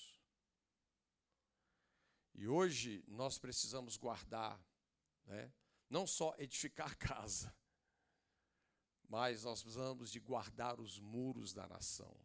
E 2.40 2.48
hoje 2.48 3.04
nós 3.06 3.38
precisamos 3.38 3.98
guardar, 3.98 4.58
né, 5.26 5.52
não 5.90 6.08
só 6.08 6.34
edificar 6.38 6.96
casa, 6.98 7.54
mas 9.10 9.44
nós 9.44 9.62
precisamos 9.62 10.10
de 10.10 10.22
guardar 10.22 10.80
os 10.80 11.02
muros 11.02 11.52
da 11.54 11.68
nação. 11.68 12.16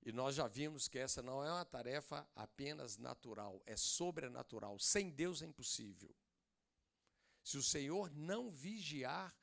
E 0.00 0.12
nós 0.12 0.36
já 0.36 0.46
vimos 0.46 0.86
que 0.86 0.96
essa 0.96 1.20
não 1.24 1.44
é 1.44 1.50
uma 1.50 1.64
tarefa 1.64 2.24
apenas 2.36 2.96
natural, 2.96 3.60
é 3.66 3.76
sobrenatural. 3.76 4.78
Sem 4.78 5.10
Deus 5.10 5.42
é 5.42 5.46
impossível. 5.46 6.14
Se 7.42 7.58
o 7.58 7.64
Senhor 7.64 8.12
não 8.12 8.48
vigiar 8.48 9.36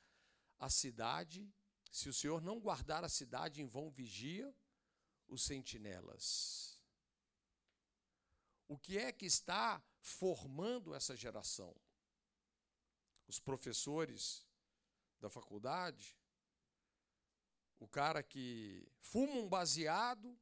a 0.58 0.70
cidade, 0.70 1.46
se 1.92 2.08
o 2.08 2.14
Senhor 2.14 2.40
não 2.40 2.58
guardar 2.58 3.04
a 3.04 3.10
cidade 3.10 3.60
em 3.60 3.66
vão 3.66 3.90
vigia 3.90 4.50
os 5.28 5.42
sentinelas. 5.42 6.73
O 8.66 8.78
que 8.78 8.98
é 8.98 9.12
que 9.12 9.26
está 9.26 9.82
formando 10.00 10.94
essa 10.94 11.16
geração? 11.16 11.74
Os 13.26 13.38
professores 13.38 14.46
da 15.20 15.28
faculdade, 15.30 16.16
o 17.78 17.88
cara 17.88 18.22
que 18.22 18.86
fuma 19.00 19.34
um 19.34 19.48
baseado, 19.48 20.38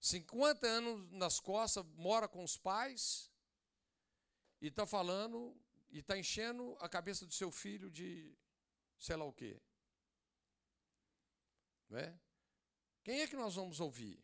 50 0.00 0.66
anos 0.66 1.10
nas 1.12 1.40
costas, 1.40 1.84
mora 1.94 2.26
com 2.26 2.42
os 2.42 2.56
pais 2.56 3.30
e 4.60 4.68
está 4.68 4.86
falando 4.86 5.54
e 5.90 5.98
está 5.98 6.16
enchendo 6.16 6.76
a 6.80 6.88
cabeça 6.88 7.26
do 7.26 7.32
seu 7.32 7.50
filho 7.50 7.90
de 7.90 8.36
sei 8.98 9.16
lá 9.16 9.24
o 9.24 9.32
quê. 9.32 9.60
Não 11.88 11.98
é? 11.98 12.18
Quem 13.02 13.20
é 13.20 13.26
que 13.26 13.36
nós 13.36 13.54
vamos 13.54 13.80
ouvir? 13.80 14.22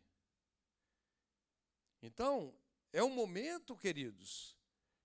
Então, 2.01 2.55
é 2.93 3.03
um 3.03 3.11
momento, 3.11 3.77
queridos, 3.77 4.57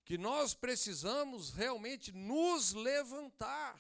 que 0.06 0.18
nós 0.18 0.54
precisamos 0.54 1.52
realmente 1.52 2.12
nos 2.12 2.74
levantar. 2.74 3.80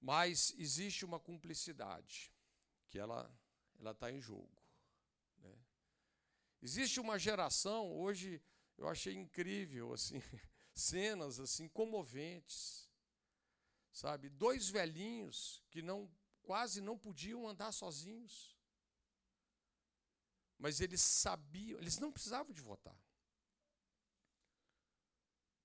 Mas 0.00 0.54
existe 0.58 1.04
uma 1.04 1.18
cumplicidade, 1.18 2.32
que 2.90 2.98
ela 2.98 3.30
ela 3.78 3.90
está 3.90 4.10
em 4.10 4.20
jogo. 4.20 4.62
Né? 5.38 5.54
Existe 6.62 7.00
uma 7.00 7.18
geração, 7.18 7.92
hoje 7.92 8.42
eu 8.76 8.88
achei 8.88 9.14
incrível, 9.14 9.92
assim, 9.92 10.20
cenas 10.74 11.38
assim 11.40 11.68
comoventes. 11.68 12.88
Sabe, 13.92 14.28
dois 14.28 14.68
velhinhos 14.68 15.62
que 15.70 15.80
não 15.80 16.10
quase 16.42 16.82
não 16.82 16.98
podiam 16.98 17.48
andar 17.48 17.72
sozinhos. 17.72 18.55
Mas 20.58 20.80
eles 20.80 21.00
sabiam, 21.00 21.78
eles 21.78 21.98
não 21.98 22.10
precisavam 22.10 22.52
de 22.52 22.60
votar. 22.60 22.98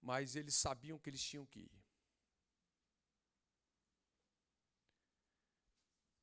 Mas 0.02 0.36
eles 0.36 0.56
sabiam 0.56 1.00
que 1.00 1.10
eles 1.10 1.24
tinham 1.24 1.46
que 1.46 1.60
ir. 1.60 1.82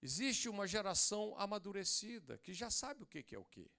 Existe 0.00 0.48
uma 0.48 0.66
geração 0.66 1.36
amadurecida 1.38 2.38
que 2.38 2.52
já 2.52 2.70
sabe 2.70 3.02
o 3.02 3.06
que 3.06 3.34
é 3.34 3.38
o 3.38 3.44
que. 3.44 3.70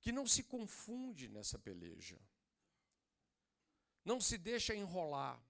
Que 0.00 0.10
não 0.10 0.26
se 0.26 0.42
confunde 0.42 1.28
nessa 1.28 1.58
peleja. 1.58 2.20
Não 4.04 4.20
se 4.20 4.38
deixa 4.38 4.74
enrolar. 4.74 5.40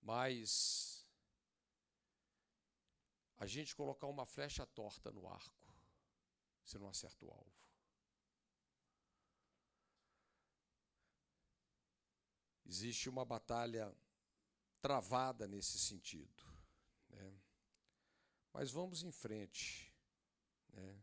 Mas 0.00 0.97
a 3.38 3.46
gente 3.46 3.74
colocar 3.74 4.06
uma 4.06 4.26
flecha 4.26 4.66
torta 4.66 5.10
no 5.10 5.28
arco, 5.28 5.74
você 6.64 6.78
não 6.78 6.88
acerta 6.88 7.24
o 7.24 7.30
alvo. 7.30 7.58
existe 12.68 13.08
uma 13.08 13.24
batalha 13.24 13.92
travada 14.80 15.48
nesse 15.48 15.78
sentido. 15.78 16.44
Né? 17.08 17.40
Mas 18.52 18.70
vamos 18.70 19.02
em 19.02 19.10
frente. 19.10 19.92
Né? 20.72 21.02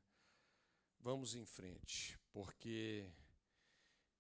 Vamos 0.99 1.35
em 1.35 1.45
frente, 1.45 2.17
porque 2.31 3.11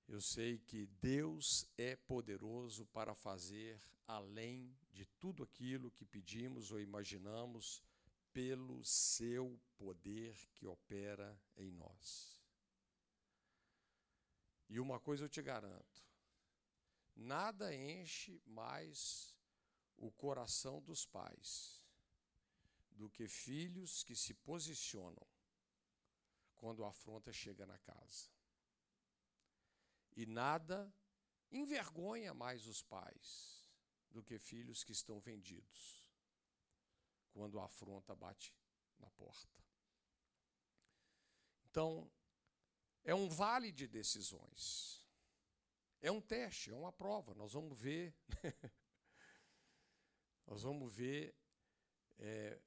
eu 0.07 0.21
sei 0.21 0.59
que 0.59 0.85
Deus 0.85 1.67
é 1.77 1.95
poderoso 1.95 2.85
para 2.87 3.15
fazer 3.15 3.81
além 4.07 4.75
de 4.91 5.05
tudo 5.19 5.43
aquilo 5.43 5.91
que 5.91 6.05
pedimos 6.05 6.71
ou 6.71 6.79
imaginamos, 6.79 7.81
pelo 8.35 8.83
seu 8.83 9.57
poder 9.77 10.35
que 10.55 10.67
opera 10.67 11.41
em 11.55 11.71
nós. 11.71 12.43
E 14.67 14.77
uma 14.77 14.99
coisa 14.99 15.23
eu 15.23 15.29
te 15.29 15.41
garanto: 15.41 16.05
nada 17.15 17.73
enche 17.73 18.41
mais 18.45 19.33
o 19.95 20.11
coração 20.11 20.81
dos 20.81 21.05
pais 21.05 21.81
do 22.91 23.09
que 23.09 23.25
filhos 23.29 24.03
que 24.03 24.17
se 24.17 24.33
posicionam 24.33 25.25
quando 26.55 26.83
a 26.83 26.89
afronta 26.89 27.31
chega 27.31 27.65
na 27.65 27.79
casa. 27.79 28.29
E 30.13 30.25
nada 30.25 30.93
envergonha 31.49 32.33
mais 32.33 32.67
os 32.67 32.83
pais 32.83 33.71
do 34.11 34.21
que 34.21 34.37
filhos 34.37 34.83
que 34.83 34.91
estão 34.91 35.21
vendidos 35.21 36.04
quando 37.35 37.59
a 37.59 37.65
afronta 37.65 38.15
bate 38.15 38.55
na 38.97 39.09
porta. 39.09 39.61
Então, 41.69 42.09
é 43.03 43.13
um 43.13 43.27
vale 43.27 43.73
de 43.73 43.85
decisões. 43.85 45.05
É 46.01 46.09
um 46.09 46.21
teste, 46.21 46.71
é 46.71 46.73
uma 46.73 46.93
prova. 46.93 47.33
Nós 47.33 47.51
vamos 47.51 47.77
ver. 47.77 48.15
nós 50.47 50.63
vamos 50.63 50.93
ver 50.93 51.35
é, 52.19 52.57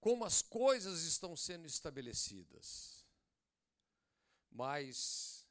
como 0.00 0.24
as 0.24 0.40
coisas 0.40 1.02
estão 1.02 1.36
sendo 1.36 1.66
estabelecidas. 1.66 3.06
Mas 4.50 5.46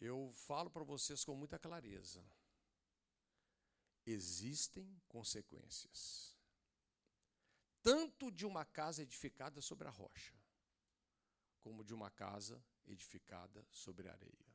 eu 0.00 0.30
falo 0.32 0.70
para 0.70 0.84
vocês 0.84 1.24
com 1.24 1.34
muita 1.34 1.58
clareza: 1.58 2.24
existem 4.10 5.00
consequências, 5.08 6.36
tanto 7.82 8.30
de 8.30 8.46
uma 8.46 8.64
casa 8.64 9.02
edificada 9.02 9.60
sobre 9.60 9.88
a 9.88 9.90
rocha, 9.90 10.34
como 11.60 11.84
de 11.84 11.94
uma 11.94 12.10
casa 12.10 12.62
edificada 12.86 13.66
sobre 13.70 14.08
a 14.08 14.12
areia. 14.12 14.50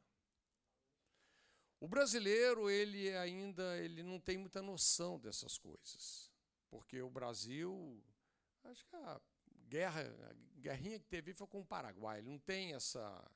O 1.80 1.88
brasileiro, 1.88 2.70
ele 2.70 3.16
ainda 3.16 3.78
ele 3.78 4.02
não 4.02 4.20
tem 4.20 4.38
muita 4.38 4.62
noção 4.62 5.20
dessas 5.20 5.58
coisas, 5.58 6.32
porque 6.70 7.02
o 7.02 7.10
Brasil 7.10 8.04
Acho 8.66 8.84
que 8.86 8.96
a 8.96 9.22
guerra, 9.68 10.02
a 10.02 10.60
guerrinha 10.60 11.00
que 11.00 11.06
teve 11.06 11.34
foi 11.34 11.48
com 11.48 11.60
o 11.60 11.66
Paraguai. 11.66 12.20
Ele 12.20 12.30
não 12.30 12.40
tem 12.40 12.74
essa, 12.74 13.32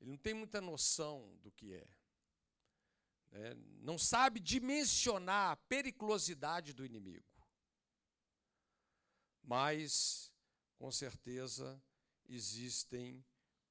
ele 0.00 0.10
não 0.10 0.18
tem 0.18 0.34
muita 0.34 0.60
noção 0.60 1.36
do 1.42 1.50
que 1.50 1.72
é. 1.72 1.86
Né? 3.30 3.54
Não 3.80 3.98
sabe 3.98 4.40
dimensionar 4.40 5.52
a 5.52 5.56
periculosidade 5.56 6.72
do 6.72 6.84
inimigo. 6.84 7.24
Mas, 9.42 10.32
com 10.76 10.90
certeza, 10.90 11.82
existem 12.28 13.24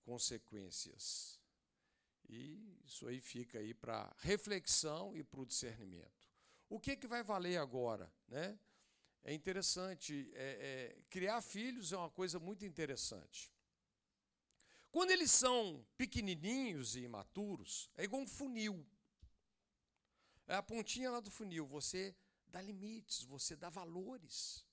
consequências. 0.03 1.39
E 2.27 2.77
isso 2.85 3.07
aí 3.07 3.21
fica 3.21 3.59
aí 3.59 3.73
para 3.73 4.13
reflexão 4.19 5.15
e 5.15 5.23
para 5.23 5.39
o 5.39 5.45
discernimento. 5.45 6.27
O 6.69 6.79
que, 6.79 6.97
que 6.97 7.07
vai 7.07 7.23
valer 7.23 7.57
agora? 7.57 8.11
Né? 8.27 8.59
é 9.27 9.33
interessante. 9.33 10.31
É, 10.33 10.95
é, 10.97 11.01
criar 11.09 11.41
filhos 11.41 11.91
é 11.91 11.97
uma 11.97 12.09
coisa 12.09 12.39
muito 12.39 12.65
interessante. 12.65 13.51
Quando 14.89 15.11
eles 15.11 15.31
são 15.31 15.85
pequenininhos 15.97 16.95
e 16.95 17.01
imaturos, 17.01 17.91
é 17.97 18.05
igual 18.05 18.21
um 18.21 18.27
funil. 18.27 18.87
É 20.47 20.55
a 20.55 20.63
pontinha 20.63 21.11
lá 21.11 21.19
do 21.19 21.29
funil. 21.29 21.65
Você 21.67 22.15
dá 22.47 22.61
limites, 22.61 23.23
você 23.23 23.55
dá 23.55 23.69
valores. 23.69 24.65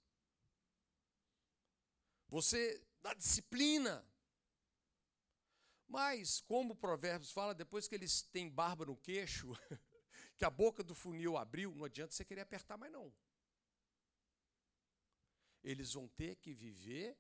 Você 2.28 2.82
dá 3.02 3.12
disciplina. 3.14 4.06
Mas, 5.86 6.40
como 6.40 6.72
o 6.72 6.76
Provérbios 6.76 7.30
fala, 7.30 7.54
depois 7.54 7.86
que 7.86 7.94
eles 7.94 8.22
têm 8.22 8.48
barba 8.48 8.86
no 8.86 8.96
queixo, 8.96 9.52
que 10.36 10.44
a 10.44 10.50
boca 10.50 10.82
do 10.82 10.94
funil 10.94 11.36
abriu, 11.36 11.74
não 11.74 11.84
adianta 11.84 12.12
você 12.12 12.24
querer 12.24 12.40
apertar 12.40 12.76
mais 12.76 12.92
não 12.92 13.12
eles 15.64 15.94
vão 15.94 16.06
ter 16.08 16.36
que 16.36 16.52
viver 16.52 17.16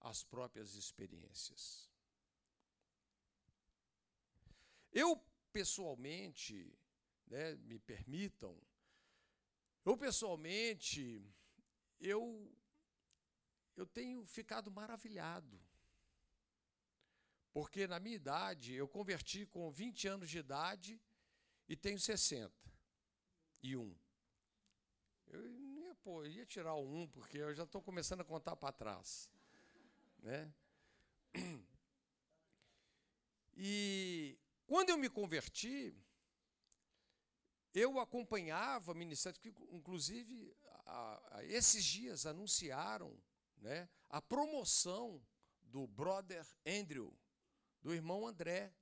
as 0.00 0.24
próprias 0.24 0.74
experiências. 0.74 1.88
Eu, 4.92 5.16
pessoalmente, 5.52 6.76
né, 7.30 7.54
me 7.54 7.78
permitam, 7.78 8.60
eu, 9.84 9.96
pessoalmente, 9.96 11.24
eu, 11.98 12.52
eu 13.76 13.86
tenho 13.86 14.22
ficado 14.26 14.70
maravilhado. 14.70 15.58
Porque 17.52 17.86
na 17.86 17.98
minha 17.98 18.16
idade, 18.16 18.74
eu 18.74 18.86
converti 18.86 19.46
com 19.46 19.70
20 19.70 20.06
anos 20.06 20.30
de 20.30 20.38
idade 20.38 21.00
e 21.66 21.74
tenho 21.74 21.98
60 21.98 22.52
e 23.62 23.76
um. 23.76 23.96
Eu 25.28 25.60
pô, 26.02 26.24
eu 26.24 26.30
ia 26.30 26.46
tirar 26.46 26.74
o 26.74 26.86
um, 26.86 27.06
porque 27.08 27.38
eu 27.38 27.54
já 27.54 27.64
estou 27.64 27.82
começando 27.82 28.20
a 28.20 28.24
contar 28.24 28.56
para 28.56 28.72
trás. 28.72 29.30
Né? 30.18 30.52
E 33.62 34.38
quando 34.66 34.88
eu 34.88 34.96
me 34.96 35.10
converti, 35.10 35.94
eu 37.74 37.98
acompanhava 37.98 38.94
ministérios 38.94 39.38
que, 39.38 39.54
inclusive, 39.70 40.54
a, 40.86 41.36
a, 41.36 41.44
esses 41.44 41.84
dias 41.84 42.26
anunciaram 42.26 43.16
né, 43.58 43.88
a 44.08 44.20
promoção 44.20 45.22
do 45.62 45.86
brother 45.86 46.46
Andrew, 46.66 47.16
do 47.80 47.94
irmão 47.94 48.26
André, 48.26 48.72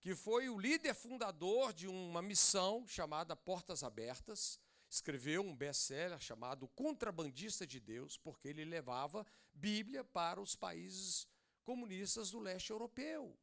que 0.00 0.14
foi 0.14 0.48
o 0.48 0.58
líder 0.58 0.94
fundador 0.94 1.72
de 1.72 1.88
uma 1.88 2.20
missão 2.20 2.86
chamada 2.86 3.34
Portas 3.34 3.82
Abertas, 3.82 4.60
escreveu 4.88 5.42
um 5.42 5.56
best-seller 5.56 6.20
chamado 6.20 6.68
Contrabandista 6.68 7.66
de 7.66 7.80
Deus, 7.80 8.16
porque 8.16 8.48
ele 8.48 8.64
levava 8.64 9.26
Bíblia 9.52 10.04
para 10.04 10.40
os 10.40 10.54
países 10.54 11.26
comunistas 11.64 12.30
do 12.30 12.38
leste 12.38 12.70
europeu. 12.70 13.36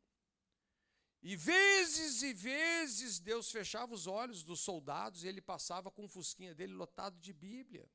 E 1.21 1.35
vezes 1.35 2.23
e 2.23 2.33
vezes 2.33 3.19
Deus 3.19 3.51
fechava 3.51 3.93
os 3.93 4.07
olhos 4.07 4.43
dos 4.43 4.59
soldados 4.59 5.23
e 5.23 5.27
ele 5.27 5.41
passava 5.41 5.91
com 5.91 6.05
o 6.05 6.09
fusquinha 6.09 6.55
dele 6.55 6.73
lotado 6.73 7.19
de 7.19 7.31
Bíblia. 7.31 7.87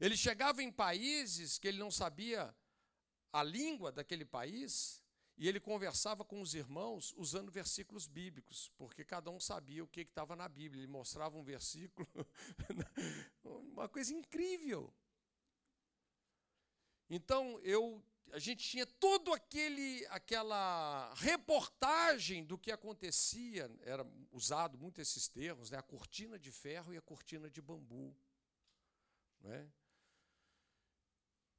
Ele 0.00 0.16
chegava 0.16 0.62
em 0.62 0.70
países 0.70 1.58
que 1.58 1.68
ele 1.68 1.78
não 1.78 1.90
sabia 1.90 2.54
a 3.32 3.42
língua 3.42 3.92
daquele 3.92 4.24
país 4.24 5.02
e 5.38 5.46
ele 5.46 5.60
conversava 5.60 6.24
com 6.24 6.40
os 6.40 6.54
irmãos 6.54 7.14
usando 7.16 7.52
versículos 7.52 8.06
bíblicos, 8.06 8.70
porque 8.76 9.04
cada 9.04 9.30
um 9.30 9.38
sabia 9.38 9.84
o 9.84 9.88
que 9.88 10.00
estava 10.00 10.34
na 10.34 10.48
Bíblia. 10.48 10.82
Ele 10.82 10.90
mostrava 10.90 11.36
um 11.36 11.44
versículo, 11.44 12.08
uma 13.44 13.88
coisa 13.88 14.12
incrível. 14.14 14.92
Então 17.08 17.60
eu, 17.60 18.02
a 18.32 18.38
gente 18.38 18.68
tinha 18.68 18.86
todo 18.86 19.32
aquele, 19.32 20.04
aquela 20.06 21.12
reportagem 21.14 22.44
do 22.44 22.58
que 22.58 22.70
acontecia. 22.70 23.70
Era 23.82 24.06
usado 24.32 24.76
muito 24.78 25.00
esses 25.00 25.28
termos, 25.28 25.70
né? 25.70 25.78
A 25.78 25.82
cortina 25.82 26.38
de 26.38 26.50
ferro 26.50 26.92
e 26.92 26.96
a 26.96 27.02
cortina 27.02 27.48
de 27.48 27.62
bambu, 27.62 28.16
né? 29.40 29.70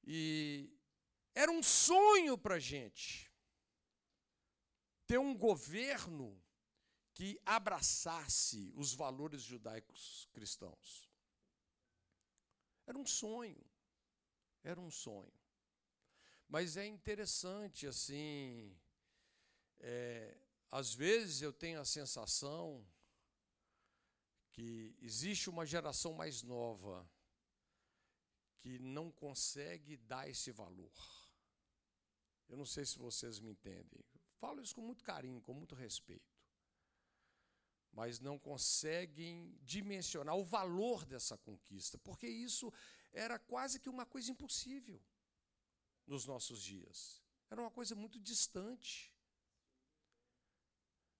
E 0.03 0.71
era 1.33 1.51
um 1.51 1.61
sonho 1.61 2.37
para 2.37 2.55
a 2.55 2.59
gente 2.59 3.31
ter 5.05 5.17
um 5.17 5.35
governo 5.35 6.41
que 7.13 7.39
abraçasse 7.45 8.71
os 8.75 8.93
valores 8.93 9.41
judaicos 9.41 10.27
cristãos. 10.31 11.09
Era 12.85 12.97
um 12.97 13.05
sonho. 13.05 13.65
Era 14.63 14.79
um 14.79 14.91
sonho. 14.91 15.36
Mas 16.47 16.77
é 16.77 16.85
interessante, 16.85 17.85
assim, 17.85 18.75
é, 19.79 20.37
às 20.71 20.93
vezes 20.93 21.41
eu 21.41 21.51
tenho 21.51 21.79
a 21.79 21.85
sensação 21.85 22.85
que 24.51 24.95
existe 25.01 25.49
uma 25.49 25.65
geração 25.65 26.13
mais 26.13 26.41
nova 26.43 27.09
que 28.59 28.79
não 28.79 29.11
consegue 29.11 29.97
dar 29.97 30.27
esse 30.29 30.51
valor. 30.51 30.91
Eu 32.49 32.57
não 32.57 32.65
sei 32.65 32.85
se 32.85 32.97
vocês 32.97 33.39
me 33.39 33.51
entendem. 33.51 34.03
Falo 34.39 34.61
isso 34.61 34.73
com 34.73 34.81
muito 34.81 35.03
carinho, 35.03 35.41
com 35.41 35.53
muito 35.53 35.75
respeito. 35.75 36.35
mas 37.91 38.19
não 38.19 38.37
conseguem 38.37 39.57
dimensionar 39.63 40.35
o 40.35 40.43
valor 40.43 41.03
dessa 41.03 41.35
conquista, 41.35 41.97
porque 41.97 42.27
isso 42.27 42.71
era 43.11 43.39
quase 43.39 43.79
que 43.79 43.89
uma 43.89 44.05
coisa 44.05 44.31
impossível 44.31 45.01
nos 46.07 46.25
nossos 46.25 46.63
dias. 46.63 47.21
Era 47.49 47.61
uma 47.61 47.71
coisa 47.71 47.93
muito 47.93 48.19
distante. 48.19 49.13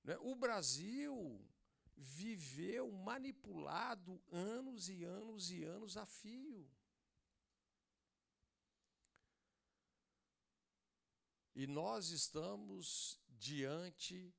Né? 0.04 0.18
O 0.20 0.34
Brasil 0.34 1.46
viveu 1.96 2.92
manipulado 2.92 4.22
anos 4.32 4.88
e 4.88 5.04
anos 5.04 5.52
e 5.52 5.64
anos 5.64 5.98
a 5.98 6.06
fio. 6.06 6.70
E 11.56 11.66
nós 11.66 12.10
estamos 12.10 13.20
diante 13.30 14.34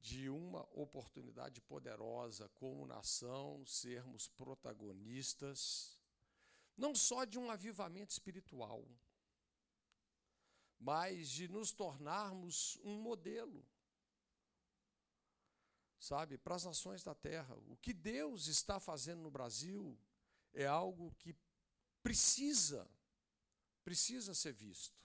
de 0.00 0.30
uma 0.30 0.62
oportunidade 0.72 1.60
poderosa 1.60 2.48
como 2.50 2.86
nação, 2.86 3.66
sermos 3.66 4.28
protagonistas, 4.28 6.00
não 6.76 6.94
só 6.94 7.24
de 7.24 7.38
um 7.38 7.50
avivamento 7.50 8.12
espiritual, 8.12 8.88
mas 10.80 11.28
de 11.28 11.46
nos 11.46 11.72
tornarmos 11.72 12.78
um 12.82 12.98
modelo, 13.02 13.62
sabe, 15.98 16.38
para 16.38 16.54
as 16.54 16.64
nações 16.64 17.04
da 17.04 17.14
terra. 17.14 17.54
O 17.68 17.76
que 17.76 17.92
Deus 17.92 18.46
está 18.46 18.80
fazendo 18.80 19.20
no 19.20 19.30
Brasil 19.30 19.98
é 20.54 20.66
algo 20.66 21.14
que 21.18 21.36
precisa, 22.02 22.90
precisa 23.84 24.34
ser 24.34 24.54
visto. 24.54 24.98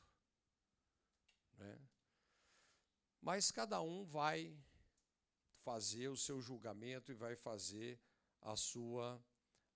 Né? 1.57 1.77
Mas 3.21 3.51
cada 3.51 3.81
um 3.81 4.05
vai 4.05 4.57
fazer 5.65 6.07
o 6.07 6.15
seu 6.15 6.39
julgamento 6.41 7.11
e 7.11 7.15
vai 7.15 7.35
fazer 7.35 7.99
a 8.41 8.55
sua 8.55 9.21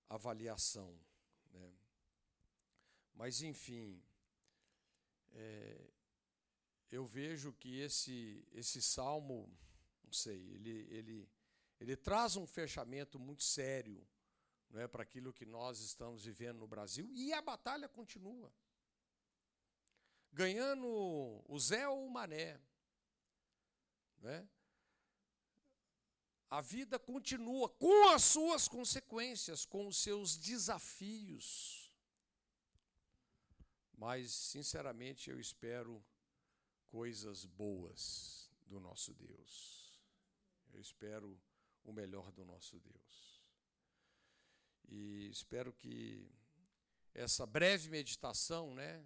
avaliação. 0.08 0.98
Né? 1.50 1.74
Mas, 3.12 3.42
enfim, 3.42 4.02
é, 5.32 5.89
eu 6.90 7.04
vejo 7.04 7.52
que 7.52 7.78
esse, 7.78 8.44
esse 8.52 8.82
salmo, 8.82 9.48
não 10.02 10.12
sei, 10.12 10.40
ele, 10.54 10.86
ele, 10.90 11.28
ele 11.78 11.96
traz 11.96 12.36
um 12.36 12.46
fechamento 12.46 13.18
muito 13.18 13.42
sério 13.42 14.06
não 14.70 14.80
é, 14.80 14.86
para 14.86 15.02
aquilo 15.02 15.32
que 15.32 15.44
nós 15.44 15.80
estamos 15.80 16.24
vivendo 16.24 16.58
no 16.58 16.66
Brasil 16.66 17.10
e 17.12 17.32
a 17.32 17.42
batalha 17.42 17.88
continua. 17.88 18.52
Ganhando 20.32 20.86
o 21.48 21.58
Zé 21.58 21.88
ou 21.88 22.06
o 22.06 22.10
Mané. 22.10 22.60
Né? 24.18 24.48
A 26.48 26.60
vida 26.60 26.98
continua 26.98 27.68
com 27.68 28.08
as 28.10 28.22
suas 28.22 28.68
consequências, 28.68 29.64
com 29.64 29.88
os 29.88 29.96
seus 29.96 30.36
desafios. 30.36 31.92
Mas, 33.92 34.32
sinceramente, 34.32 35.30
eu 35.30 35.38
espero 35.38 36.04
coisas 36.90 37.44
boas 37.44 38.50
do 38.66 38.80
nosso 38.80 39.14
Deus. 39.14 40.00
Eu 40.72 40.80
espero 40.80 41.40
o 41.84 41.92
melhor 41.92 42.30
do 42.32 42.44
nosso 42.44 42.78
Deus. 42.80 43.42
E 44.88 45.28
espero 45.30 45.72
que 45.72 46.28
essa 47.14 47.46
breve 47.46 47.88
meditação, 47.88 48.74
né, 48.74 49.04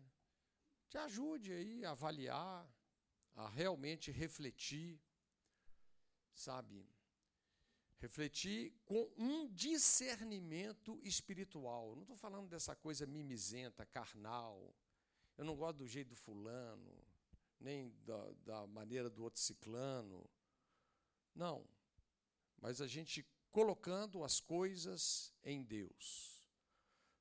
te 0.88 0.98
ajude 0.98 1.52
aí 1.52 1.84
a 1.84 1.90
avaliar, 1.90 2.68
a 3.34 3.48
realmente 3.48 4.10
refletir, 4.10 5.00
sabe? 6.32 6.86
Refletir 7.98 8.72
com 8.84 9.10
um 9.16 9.48
discernimento 9.52 10.98
espiritual. 11.02 11.94
Não 11.94 12.02
estou 12.02 12.16
falando 12.16 12.48
dessa 12.48 12.74
coisa 12.76 13.06
mimizenta, 13.06 13.84
carnal, 13.86 14.74
eu 15.36 15.44
não 15.44 15.56
gosto 15.56 15.78
do 15.78 15.86
jeito 15.86 16.10
do 16.10 16.16
fulano, 16.16 16.92
nem 17.60 17.90
da, 18.04 18.32
da 18.44 18.66
maneira 18.66 19.08
do 19.08 19.22
outro 19.24 19.40
ciclano. 19.40 20.28
Não. 21.34 21.66
Mas 22.60 22.80
a 22.80 22.86
gente 22.86 23.26
colocando 23.50 24.24
as 24.24 24.40
coisas 24.40 25.32
em 25.44 25.62
Deus, 25.62 26.44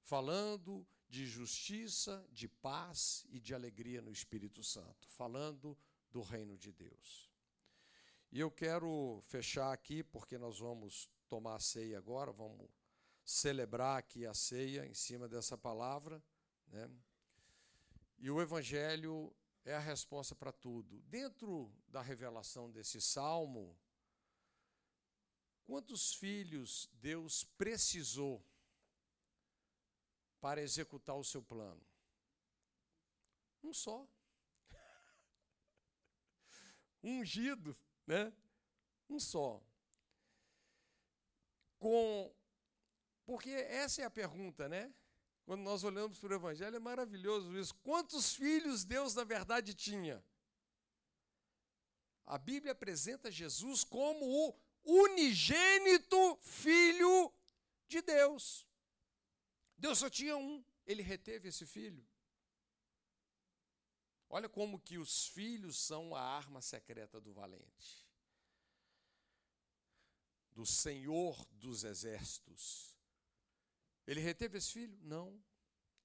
falando 0.02 0.86
de 1.08 1.28
justiça, 1.28 2.28
de 2.32 2.48
paz 2.48 3.26
e 3.30 3.40
de 3.40 3.54
alegria 3.54 4.02
no 4.02 4.12
Espírito 4.12 4.64
Santo, 4.64 5.08
falando 5.10 5.78
do 6.12 6.22
reino 6.22 6.58
de 6.58 6.72
Deus. 6.72 7.30
E 8.32 8.40
eu 8.40 8.50
quero 8.50 9.22
fechar 9.28 9.72
aqui, 9.72 10.04
porque 10.04 10.40
nós 10.40 10.58
vamos 10.58 11.08
tomar 11.30 11.56
a 11.56 11.60
ceia 11.60 12.00
agora, 12.00 12.32
vamos 12.32 12.68
celebrar 13.24 14.00
aqui 14.00 14.26
a 14.26 14.34
ceia 14.34 14.88
em 14.88 14.94
cima 14.96 15.30
dessa 15.30 15.56
palavra, 15.56 16.22
né? 16.68 16.90
E 18.18 18.32
o 18.32 18.42
Evangelho 18.42 19.32
é 19.66 19.76
a 19.76 19.80
resposta 19.80 20.36
para 20.36 20.52
tudo. 20.52 21.02
Dentro 21.04 21.72
da 21.88 22.02
revelação 22.02 22.72
desse 22.72 23.02
salmo, 23.02 23.78
quantos 25.64 26.14
filhos 26.14 26.90
Deus 26.94 27.44
precisou 27.58 28.44
para 30.40 30.62
executar 30.62 31.16
o 31.16 31.24
seu 31.24 31.42
plano? 31.42 31.82
Um 33.64 33.74
só. 33.74 34.08
Ungido, 37.02 37.78
né? 38.06 38.34
Um 39.10 39.20
só. 39.20 39.62
Com 41.80 42.34
porque 43.26 43.50
essa 43.50 44.02
é 44.02 44.06
a 44.06 44.10
pergunta, 44.10 44.68
né? 44.68 44.94
Quando 45.46 45.62
nós 45.62 45.84
olhamos 45.84 46.20
para 46.20 46.34
o 46.34 46.36
Evangelho, 46.36 46.76
é 46.76 46.80
maravilhoso 46.80 47.58
isso. 47.58 47.76
Quantos 47.76 48.34
filhos 48.34 48.86
Deus, 48.86 49.14
na 49.14 49.24
verdade, 49.24 49.74
tinha? 49.74 50.24
A 52.26 52.38
Bíblia 52.38 52.72
apresenta 52.72 53.30
Jesus 53.30 53.84
como 53.84 54.26
o 54.26 54.56
unigênito 54.84 56.38
Filho 56.42 57.34
de 57.88 58.02
Deus. 58.02 58.66
Deus 59.78 60.00
só 60.00 60.10
tinha 60.10 60.38
um, 60.38 60.64
ele 60.86 61.02
reteve 61.02 61.50
esse 61.50 61.66
filho. 61.66 62.08
Olha 64.30 64.48
como 64.48 64.80
que 64.80 64.98
os 64.98 65.28
filhos 65.28 65.78
são 65.78 66.16
a 66.16 66.22
arma 66.22 66.62
secreta 66.62 67.20
do 67.20 67.34
valente. 67.34 68.08
Do 70.52 70.66
Senhor 70.66 71.46
dos 71.52 71.84
exércitos. 71.84 72.93
Ele 74.06 74.20
reteve 74.20 74.58
esse 74.58 74.72
filho? 74.72 74.98
Não. 75.02 75.42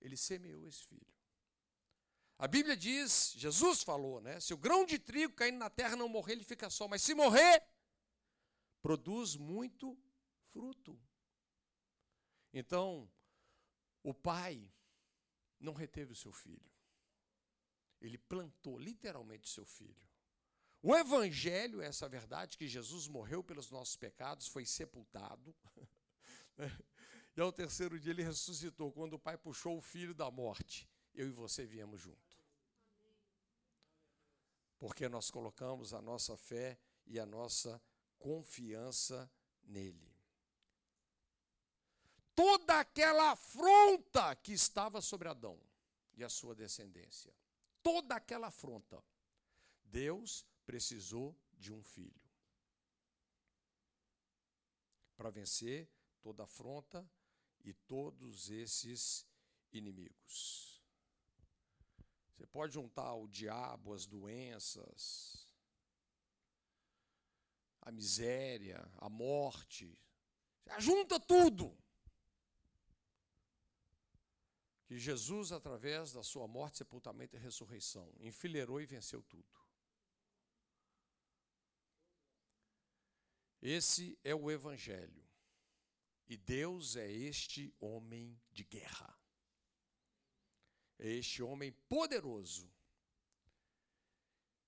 Ele 0.00 0.16
semeou 0.16 0.66
esse 0.66 0.86
filho. 0.86 1.06
A 2.38 2.46
Bíblia 2.46 2.76
diz, 2.76 3.32
Jesus 3.36 3.82
falou, 3.82 4.20
né? 4.20 4.38
Se 4.38 4.54
o 4.54 4.58
grão 4.58 4.86
de 4.86 4.98
trigo 4.98 5.34
caindo 5.34 5.58
na 5.58 5.68
terra 5.68 5.96
não 5.96 6.08
morrer, 6.08 6.32
ele 6.32 6.44
fica 6.44 6.70
só. 6.70 6.86
Mas 6.86 7.02
se 7.02 7.14
morrer, 7.14 7.62
produz 8.80 9.34
muito 9.34 9.98
fruto. 10.52 10.98
Então, 12.52 13.10
o 14.04 14.14
pai 14.14 14.72
não 15.58 15.74
reteve 15.74 16.12
o 16.12 16.16
seu 16.16 16.32
filho. 16.32 16.70
Ele 18.00 18.16
plantou 18.16 18.78
literalmente 18.78 19.48
o 19.48 19.52
seu 19.52 19.64
filho. 19.64 20.08
O 20.80 20.94
evangelho 20.94 21.82
é 21.82 21.86
essa 21.86 22.08
verdade 22.08 22.56
que 22.56 22.68
Jesus 22.68 23.08
morreu 23.08 23.42
pelos 23.42 23.68
nossos 23.68 23.96
pecados, 23.96 24.46
foi 24.46 24.64
sepultado. 24.64 25.54
E 27.38 27.40
ao 27.40 27.52
terceiro 27.52 28.00
dia 28.00 28.10
ele 28.10 28.24
ressuscitou. 28.24 28.90
Quando 28.90 29.12
o 29.12 29.18
pai 29.18 29.38
puxou 29.38 29.78
o 29.78 29.80
filho 29.80 30.12
da 30.12 30.28
morte, 30.28 30.90
eu 31.14 31.28
e 31.28 31.30
você 31.30 31.64
viemos 31.64 32.00
junto. 32.00 32.36
Porque 34.76 35.08
nós 35.08 35.30
colocamos 35.30 35.94
a 35.94 36.02
nossa 36.02 36.36
fé 36.36 36.76
e 37.06 37.16
a 37.16 37.24
nossa 37.24 37.80
confiança 38.18 39.30
nele. 39.62 40.12
Toda 42.34 42.80
aquela 42.80 43.30
afronta 43.30 44.34
que 44.34 44.52
estava 44.52 45.00
sobre 45.00 45.28
Adão 45.28 45.60
e 46.14 46.24
a 46.24 46.28
sua 46.28 46.56
descendência, 46.56 47.32
toda 47.84 48.16
aquela 48.16 48.48
afronta, 48.48 49.00
Deus 49.84 50.44
precisou 50.66 51.38
de 51.52 51.72
um 51.72 51.84
filho 51.84 52.20
para 55.16 55.30
vencer 55.30 55.88
toda 56.20 56.42
afronta 56.42 57.08
e 57.64 57.72
todos 57.72 58.50
esses 58.50 59.26
inimigos. 59.72 60.82
Você 62.34 62.46
pode 62.46 62.74
juntar 62.74 63.14
o 63.14 63.26
diabo, 63.26 63.92
as 63.92 64.06
doenças, 64.06 65.46
a 67.80 67.90
miséria, 67.90 68.88
a 68.98 69.08
morte, 69.08 70.00
junta 70.78 71.18
tudo. 71.18 71.76
Que 74.86 74.98
Jesus, 74.98 75.52
através 75.52 76.12
da 76.12 76.22
sua 76.22 76.48
morte, 76.48 76.78
sepultamento 76.78 77.36
e 77.36 77.38
ressurreição, 77.38 78.10
enfileirou 78.20 78.80
e 78.80 78.86
venceu 78.86 79.22
tudo. 79.22 79.58
Esse 83.60 84.18
é 84.22 84.34
o 84.34 84.50
Evangelho. 84.50 85.27
E 86.28 86.36
Deus 86.36 86.94
é 86.94 87.10
este 87.10 87.74
homem 87.80 88.38
de 88.52 88.62
guerra. 88.62 89.18
É 90.98 91.08
este 91.08 91.42
homem 91.42 91.72
poderoso. 91.88 92.70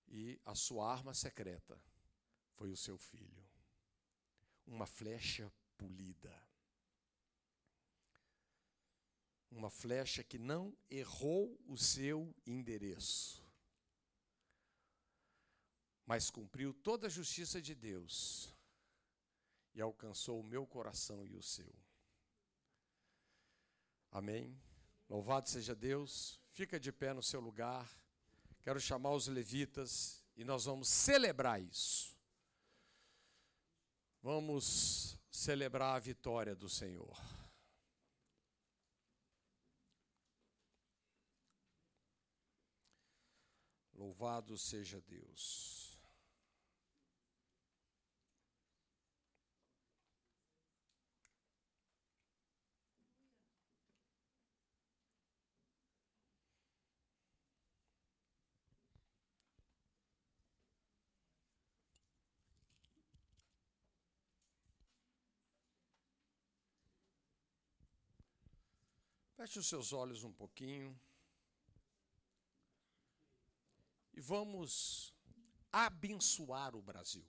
E 0.09 0.41
a 0.45 0.55
sua 0.55 0.91
arma 0.91 1.13
secreta 1.13 1.79
foi 2.55 2.71
o 2.71 2.77
seu 2.77 2.97
filho. 2.97 3.47
Uma 4.67 4.87
flecha 4.87 5.53
polida. 5.77 6.35
Uma 9.51 9.69
flecha 9.69 10.25
que 10.25 10.39
não 10.39 10.75
errou 10.89 11.61
o 11.67 11.77
seu 11.77 12.33
endereço, 12.47 13.45
mas 16.07 16.31
cumpriu 16.31 16.73
toda 16.73 17.09
a 17.09 17.11
justiça 17.11 17.61
de 17.61 17.75
Deus 17.75 18.55
e 19.75 19.81
alcançou 19.81 20.41
o 20.41 20.45
meu 20.45 20.67
coração 20.67 21.27
e 21.27 21.35
o 21.37 21.43
seu. 21.43 21.73
Amém. 24.11 24.61
Louvado 25.09 25.49
seja 25.49 25.75
Deus. 25.75 26.41
Fica 26.51 26.79
de 26.79 26.91
pé 26.93 27.13
no 27.13 27.23
seu 27.23 27.41
lugar. 27.41 27.89
Quero 28.63 28.81
chamar 28.81 29.13
os 29.13 29.27
levitas 29.27 30.23
e 30.37 30.45
nós 30.45 30.65
vamos 30.65 30.89
celebrar 30.89 31.63
isso. 31.63 32.17
Vamos 34.23 35.17
celebrar 35.31 35.97
a 35.97 35.99
vitória 35.99 36.55
do 36.55 36.69
Senhor. 36.69 37.17
Louvado 43.95 44.57
seja 44.59 45.01
Deus. 45.03 45.90
Feche 69.41 69.59
os 69.59 69.69
seus 69.69 69.91
olhos 69.95 70.23
um 70.23 70.31
pouquinho. 70.31 70.95
E 74.13 74.21
vamos 74.21 75.15
abençoar 75.73 76.77
o 76.77 76.83
Brasil. 76.83 77.27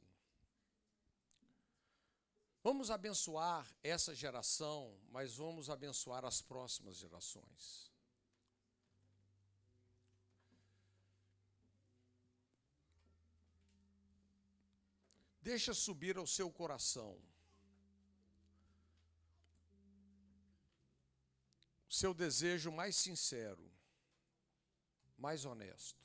Vamos 2.62 2.92
abençoar 2.92 3.66
essa 3.82 4.14
geração, 4.14 5.00
mas 5.10 5.38
vamos 5.38 5.70
abençoar 5.70 6.26
as 6.26 6.42
próximas 6.42 6.98
gerações. 6.98 7.90
Deixa 15.42 15.74
subir 15.74 16.18
ao 16.18 16.28
seu 16.28 16.52
coração 16.52 17.18
seu 21.92 22.14
desejo 22.14 22.72
mais 22.72 22.96
sincero, 22.96 23.70
mais 25.18 25.44
honesto. 25.44 26.02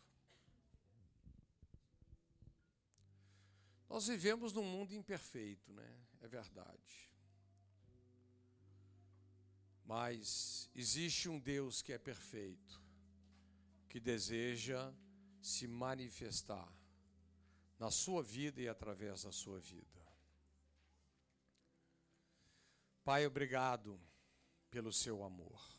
Nós 3.89 4.09
vivemos 4.09 4.53
num 4.53 4.65
mundo 4.65 4.93
imperfeito, 4.93 5.73
né? 5.73 6.07
É 6.21 6.27
verdade. 6.27 7.09
Mas 9.85 10.69
existe 10.75 11.29
um 11.29 11.39
Deus 11.39 11.81
que 11.81 11.93
é 11.93 11.99
perfeito, 11.99 12.83
que 13.89 14.01
deseja 14.01 14.93
se 15.41 15.69
manifestar 15.69 16.69
na 17.79 17.93
sua 17.93 18.25
vida 18.25 18.61
e 18.61 18.69
através 18.69 19.23
da 19.23 19.31
sua 19.31 19.61
vida. 19.61 20.05
Pai, 23.05 23.25
obrigado 23.25 24.01
pelo 24.69 24.93
seu 24.93 25.23
amor. 25.23 25.76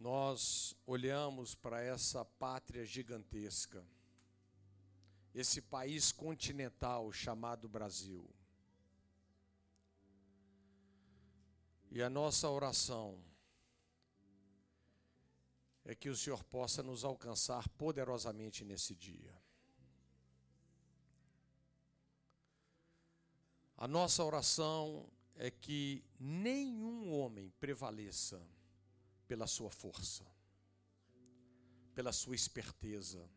Nós 0.00 0.74
olhamos 0.86 1.54
para 1.54 1.82
essa 1.82 2.24
pátria 2.24 2.86
gigantesca, 2.86 3.86
esse 5.34 5.60
país 5.60 6.10
continental 6.10 7.12
chamado 7.12 7.68
Brasil. 7.68 8.26
E 11.90 12.02
a 12.02 12.08
nossa 12.08 12.48
oração 12.48 13.22
é 15.84 15.94
que 15.94 16.08
o 16.08 16.16
Senhor 16.16 16.42
possa 16.44 16.82
nos 16.82 17.04
alcançar 17.04 17.68
poderosamente 17.70 18.64
nesse 18.64 18.94
dia. 18.94 19.38
A 23.76 23.86
nossa 23.86 24.24
oração 24.24 25.06
é 25.34 25.50
que 25.50 26.02
nenhum 26.18 27.12
homem 27.12 27.50
prevaleça 27.60 28.40
pela 29.30 29.46
sua 29.46 29.70
força, 29.70 30.26
pela 31.94 32.12
sua 32.12 32.34
esperteza, 32.34 33.30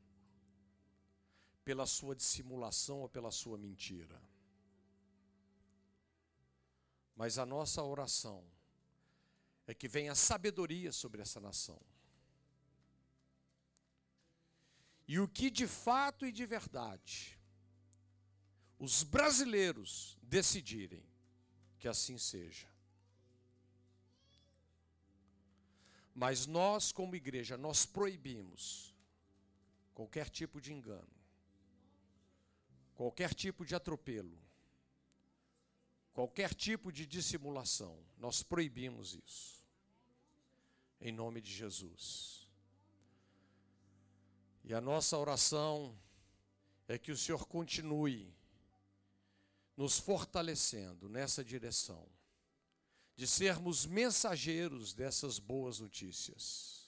pela 1.63 1.85
sua 1.85 2.15
dissimulação 2.15 3.01
ou 3.01 3.07
pela 3.07 3.29
sua 3.29 3.59
mentira. 3.59 4.19
Mas 7.15 7.37
a 7.37 7.45
nossa 7.45 7.83
oração 7.83 8.43
é 9.67 9.73
que 9.75 9.87
venha 9.87 10.15
sabedoria 10.15 10.91
sobre 10.91 11.21
essa 11.21 11.39
nação. 11.39 11.79
E 15.07 15.19
o 15.19 15.27
que 15.27 15.51
de 15.51 15.67
fato 15.67 16.25
e 16.25 16.31
de 16.31 16.47
verdade 16.47 17.39
os 18.79 19.03
brasileiros 19.03 20.17
decidirem, 20.23 21.05
que 21.77 21.87
assim 21.87 22.17
seja. 22.17 22.72
Mas 26.13 26.45
nós, 26.45 26.91
como 26.91 27.15
igreja, 27.15 27.57
nós 27.57 27.85
proibimos 27.85 28.93
qualquer 29.93 30.29
tipo 30.29 30.61
de 30.61 30.71
engano, 30.71 31.07
qualquer 32.95 33.33
tipo 33.33 33.65
de 33.65 33.73
atropelo, 33.73 34.37
qualquer 36.13 36.53
tipo 36.53 36.91
de 36.91 37.05
dissimulação. 37.05 37.97
Nós 38.17 38.43
proibimos 38.43 39.15
isso. 39.15 39.63
Em 41.01 41.11
nome 41.11 41.41
de 41.41 41.51
Jesus. 41.51 42.47
E 44.63 44.73
a 44.73 44.79
nossa 44.79 45.17
oração 45.17 45.97
é 46.87 46.97
que 46.97 47.11
o 47.11 47.17
Senhor 47.17 47.45
continue 47.47 48.33
nos 49.75 49.99
fortalecendo 49.99 51.09
nessa 51.09 51.43
direção 51.43 52.07
de 53.15 53.27
sermos 53.27 53.85
mensageiros 53.85 54.93
dessas 54.93 55.39
boas 55.39 55.79
notícias. 55.79 56.83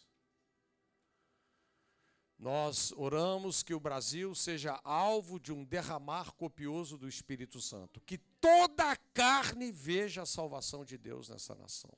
Nós 2.38 2.92
oramos 2.98 3.64
que 3.64 3.74
o 3.74 3.80
Brasil 3.80 4.36
seja 4.36 4.80
alvo 4.84 5.40
de 5.40 5.54
um 5.54 5.64
derramar 5.64 6.32
copioso 6.34 6.98
do 6.98 7.08
Espírito 7.08 7.62
Santo, 7.62 8.02
que 8.02 8.18
toda 8.18 8.92
a 8.92 8.96
carne 8.96 9.72
veja 9.72 10.24
a 10.24 10.26
salvação 10.26 10.84
de 10.84 10.98
Deus 10.98 11.30
nessa 11.30 11.56
nação. 11.56 11.96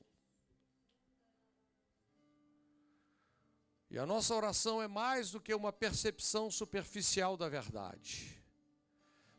E 3.90 3.98
a 3.98 4.06
nossa 4.06 4.34
oração 4.34 4.82
é 4.82 4.86
mais 4.86 5.30
do 5.30 5.40
que 5.40 5.54
uma 5.54 5.72
percepção 5.72 6.50
superficial 6.50 7.36
da 7.36 7.48
verdade. 7.48 8.37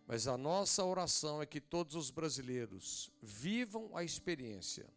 Mas 0.10 0.28
a 0.28 0.36
nossa 0.36 0.84
oração 0.84 1.40
é 1.40 1.46
que 1.46 1.62
todos 1.62 1.94
os 1.94 2.10
brasileiros 2.10 3.12
vivam 3.22 3.96
a 3.96 4.04
experiência 4.04 4.92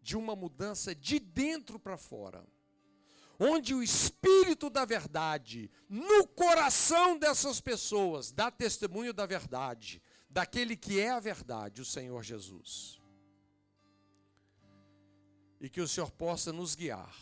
de 0.00 0.16
uma 0.16 0.34
mudança 0.34 0.94
de 0.94 1.18
dentro 1.18 1.78
para 1.78 1.98
fora, 1.98 2.42
onde 3.38 3.74
o 3.74 3.82
Espírito 3.82 4.70
da 4.70 4.86
Verdade, 4.86 5.70
no 5.90 6.26
coração 6.26 7.18
dessas 7.18 7.60
pessoas, 7.60 8.32
dá 8.32 8.50
testemunho 8.50 9.12
da 9.12 9.26
verdade, 9.26 10.00
daquele 10.26 10.74
que 10.74 10.98
é 10.98 11.10
a 11.10 11.20
verdade, 11.20 11.82
o 11.82 11.84
Senhor 11.84 12.22
Jesus. 12.22 12.98
E 15.60 15.68
que 15.68 15.82
o 15.82 15.86
Senhor 15.86 16.10
possa 16.10 16.50
nos 16.50 16.74
guiar 16.74 17.14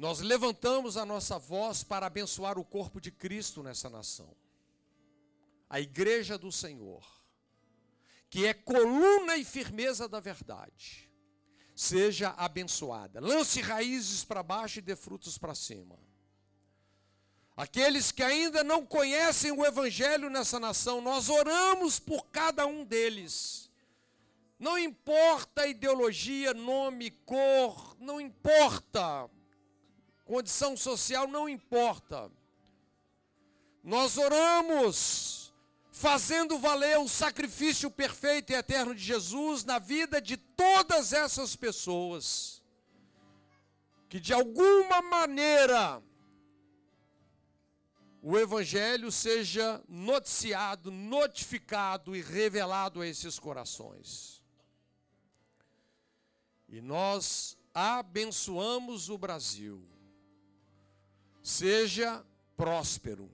nós 0.00 0.20
levantamos 0.20 0.96
a 0.96 1.04
nossa 1.04 1.38
voz 1.38 1.84
para 1.84 2.06
abençoar 2.06 2.58
o 2.58 2.64
corpo 2.64 2.98
de 2.98 3.10
Cristo 3.10 3.62
nessa 3.62 3.90
nação. 3.90 4.34
A 5.68 5.78
igreja 5.78 6.38
do 6.38 6.50
Senhor, 6.50 7.06
que 8.30 8.46
é 8.46 8.54
coluna 8.54 9.36
e 9.36 9.44
firmeza 9.44 10.08
da 10.08 10.18
verdade, 10.18 11.06
seja 11.76 12.30
abençoada. 12.30 13.20
Lance 13.20 13.60
raízes 13.60 14.24
para 14.24 14.42
baixo 14.42 14.78
e 14.78 14.82
dê 14.82 14.96
frutos 14.96 15.36
para 15.36 15.54
cima. 15.54 15.98
Aqueles 17.54 18.10
que 18.10 18.22
ainda 18.22 18.64
não 18.64 18.86
conhecem 18.86 19.52
o 19.52 19.66
Evangelho 19.66 20.30
nessa 20.30 20.58
nação, 20.58 21.02
nós 21.02 21.28
oramos 21.28 21.98
por 21.98 22.24
cada 22.28 22.66
um 22.66 22.86
deles. 22.86 23.70
Não 24.58 24.78
importa 24.78 25.64
a 25.64 25.66
ideologia, 25.66 26.54
nome, 26.54 27.10
cor, 27.10 27.98
não 28.00 28.18
importa. 28.18 29.28
Condição 30.30 30.76
social, 30.76 31.26
não 31.26 31.48
importa. 31.48 32.30
Nós 33.82 34.16
oramos 34.16 35.52
fazendo 35.90 36.56
valer 36.56 37.00
o 37.00 37.08
sacrifício 37.08 37.90
perfeito 37.90 38.52
e 38.52 38.54
eterno 38.54 38.94
de 38.94 39.02
Jesus 39.02 39.64
na 39.64 39.80
vida 39.80 40.22
de 40.22 40.36
todas 40.36 41.12
essas 41.12 41.56
pessoas 41.56 42.62
que 44.08 44.20
de 44.20 44.32
alguma 44.32 45.02
maneira 45.02 46.00
o 48.22 48.38
Evangelho 48.38 49.10
seja 49.10 49.82
noticiado, 49.88 50.92
notificado 50.92 52.14
e 52.14 52.22
revelado 52.22 53.00
a 53.00 53.06
esses 53.08 53.36
corações. 53.36 54.40
E 56.68 56.80
nós 56.80 57.58
abençoamos 57.74 59.08
o 59.08 59.18
Brasil. 59.18 59.90
Seja 61.42 62.24
próspero. 62.56 63.30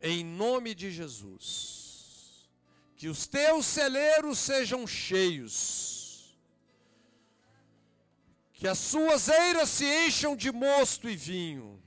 Em 0.00 0.24
nome 0.24 0.74
de 0.74 0.90
Jesus. 0.90 2.48
Que 2.96 3.08
os 3.08 3.26
teus 3.26 3.66
celeiros 3.66 4.38
sejam 4.38 4.86
cheios. 4.86 6.36
Que 8.52 8.68
as 8.68 8.78
suas 8.78 9.28
eiras 9.28 9.68
se 9.68 9.84
encham 10.06 10.36
de 10.36 10.52
mosto 10.52 11.08
e 11.08 11.16
vinho 11.16 11.82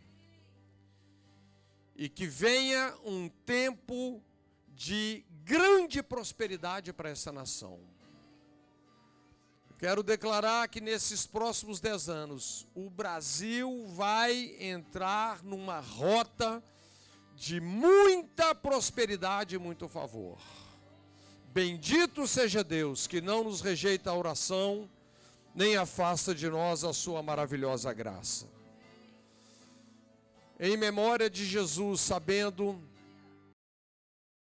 e 1.95 2.09
que 2.09 2.27
venha 2.27 2.93
um 3.05 3.29
tempo 3.29 4.21
de 4.67 5.25
grande 5.43 6.03
prosperidade 6.03 6.91
para 6.91 7.09
essa 7.09 7.31
nação. 7.31 7.79
Quero 9.77 10.01
declarar 10.01 10.67
que 10.69 10.79
nesses 10.79 11.27
próximos 11.27 11.79
dez 11.79 12.07
anos, 12.07 12.65
o 12.73 12.89
Brasil 12.89 13.85
vai 13.89 14.55
entrar 14.59 15.43
numa 15.43 15.79
rota 15.79 16.63
de 17.35 17.59
muita 17.59 18.55
prosperidade 18.55 19.55
e 19.55 19.59
muito 19.59 19.87
favor. 19.87 20.37
Bendito 21.53 22.27
seja 22.27 22.63
Deus 22.63 23.07
que 23.07 23.19
não 23.19 23.43
nos 23.43 23.61
rejeita 23.61 24.09
a 24.09 24.15
oração, 24.15 24.89
nem 25.53 25.75
afasta 25.75 26.33
de 26.33 26.49
nós 26.49 26.83
a 26.83 26.93
sua 26.93 27.21
maravilhosa 27.21 27.93
graça 27.93 28.55
em 30.59 30.77
memória 30.77 31.29
de 31.29 31.45
Jesus, 31.45 32.01
sabendo 32.01 32.81